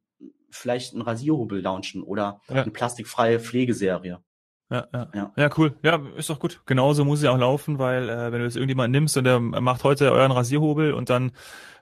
vielleicht 0.55 0.93
einen 0.93 1.01
Rasierhobel 1.01 1.61
launchen 1.61 2.03
oder 2.03 2.41
ja. 2.49 2.63
eine 2.63 2.71
plastikfreie 2.71 3.39
Pflegeserie. 3.39 4.19
Ja, 4.69 4.87
ja, 4.91 5.07
ja. 5.13 5.33
Ja, 5.37 5.49
cool. 5.57 5.75
Ja, 5.83 6.01
ist 6.15 6.29
doch 6.29 6.39
gut. 6.39 6.61
Genauso 6.65 7.05
muss 7.05 7.19
es 7.19 7.25
ja 7.25 7.31
auch 7.31 7.37
laufen, 7.37 7.77
weil 7.77 8.09
äh, 8.09 8.31
wenn 8.31 8.39
du 8.39 8.45
jetzt 8.45 8.55
irgendjemand 8.55 8.91
nimmst 8.91 9.15
und 9.15 9.25
der 9.25 9.39
macht 9.39 9.83
heute 9.83 10.11
euren 10.11 10.31
Rasierhobel 10.31 10.93
und 10.93 11.09
dann 11.09 11.33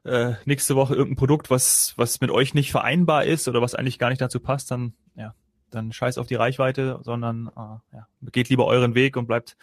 äh, 0.03 0.33
nächste 0.45 0.75
Woche 0.75 0.93
irgendein 0.93 1.15
Produkt, 1.15 1.49
was, 1.49 1.93
was 1.95 2.19
mit 2.19 2.29
euch 2.29 2.53
nicht 2.53 2.71
vereinbar 2.71 3.23
ist 3.23 3.47
oder 3.47 3.61
was 3.61 3.73
eigentlich 3.73 3.99
gar 3.99 4.09
nicht 4.09 4.21
dazu 4.21 4.41
passt, 4.41 4.69
dann, 4.69 4.93
ja, 5.15 5.33
dann 5.71 5.93
scheiß 5.93 6.17
auf 6.17 6.27
die 6.27 6.35
Reichweite, 6.35 6.99
sondern 7.03 7.47
äh, 7.55 7.95
ja, 7.95 8.07
geht 8.31 8.49
lieber 8.49 8.65
euren 8.65 8.95
Weg 8.95 9.15
und 9.15 9.27
bleibt 9.27 9.55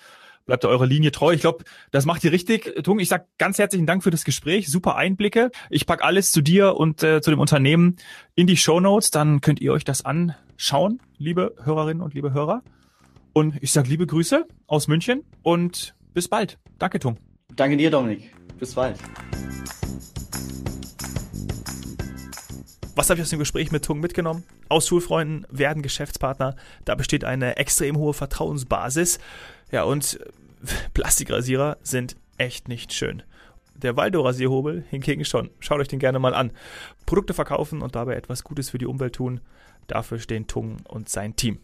bleibt 0.46 0.64
eurer 0.64 0.87
Linie 0.87 1.12
treu. 1.12 1.33
Ich 1.33 1.40
glaube, 1.40 1.64
das 1.90 2.07
macht 2.07 2.24
ihr 2.24 2.33
richtig. 2.33 2.83
Tung, 2.83 2.98
ich 2.98 3.09
sag 3.09 3.26
ganz 3.38 3.59
herzlichen 3.59 3.87
Dank 3.87 4.03
für 4.03 4.11
das 4.11 4.24
Gespräch. 4.24 4.68
Super 4.68 4.96
Einblicke. 4.96 5.50
Ich 5.70 5.87
pack 5.87 6.03
alles 6.03 6.33
zu 6.33 6.40
dir 6.40 6.76
und 6.76 7.03
äh, 7.03 7.20
zu 7.20 7.31
dem 7.31 7.40
Unternehmen 7.40 7.96
in 8.35 8.46
die 8.46 8.57
Show 8.57 8.81
Notes. 8.81 9.11
Dann 9.11 9.40
könnt 9.40 9.61
ihr 9.61 9.72
euch 9.72 9.85
das 9.85 10.05
anschauen, 10.05 11.00
liebe 11.18 11.55
Hörerinnen 11.62 12.03
und 12.03 12.14
liebe 12.14 12.33
Hörer. 12.33 12.62
Und 13.33 13.55
ich 13.62 13.72
sag 13.72 13.87
liebe 13.87 14.07
Grüße 14.07 14.46
aus 14.66 14.88
München 14.88 15.22
und 15.42 15.94
bis 16.14 16.29
bald. 16.29 16.59
Danke, 16.79 16.98
Tung. 16.98 17.16
Danke 17.55 17.76
dir, 17.76 17.90
Dominik. 17.90 18.31
Bis 18.59 18.74
bald. 18.74 18.96
Was 22.96 23.09
habe 23.09 23.18
ich 23.18 23.22
aus 23.22 23.31
dem 23.31 23.38
Gespräch 23.38 23.70
mit 23.70 23.85
Tung 23.85 24.00
mitgenommen? 24.00 24.44
Aus 24.68 24.88
Schulfreunden 24.88 25.46
werden 25.50 25.83
Geschäftspartner. 25.83 26.57
Da 26.85 26.94
besteht 26.94 27.24
eine 27.24 27.57
extrem 27.57 27.96
hohe 27.96 28.12
Vertrauensbasis. 28.12 29.18
Ja, 29.70 29.85
und 29.85 30.18
Plastikrasierer 30.94 31.79
sind 31.83 32.16
echt 32.37 32.68
nicht 32.68 32.92
schön. 32.92 33.22
Der 33.74 33.96
Waldo-Rasierhobel 33.96 34.85
hingegen 34.90 35.24
schon. 35.24 35.50
Schaut 35.61 35.81
euch 35.81 35.88
den 35.88 35.98
gerne 35.98 36.18
mal 36.18 36.35
an. 36.35 36.53
Produkte 37.07 37.33
verkaufen 37.33 37.81
und 37.81 37.94
dabei 37.94 38.16
etwas 38.16 38.44
Gutes 38.44 38.70
für 38.70 38.79
die 38.79 38.87
Umwelt 38.87 39.14
tun. 39.14 39.40
Dafür 39.87 40.18
stehen 40.18 40.46
Tung 40.46 40.79
und 40.87 41.09
sein 41.09 41.37
Team. 41.37 41.61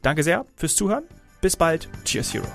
Danke 0.04 0.22
sehr 0.22 0.46
fürs 0.56 0.76
Zuhören. 0.76 1.06
Bis 1.42 1.58
bald. 1.58 1.90
Cheers, 2.06 2.36
Hero. 2.36 2.46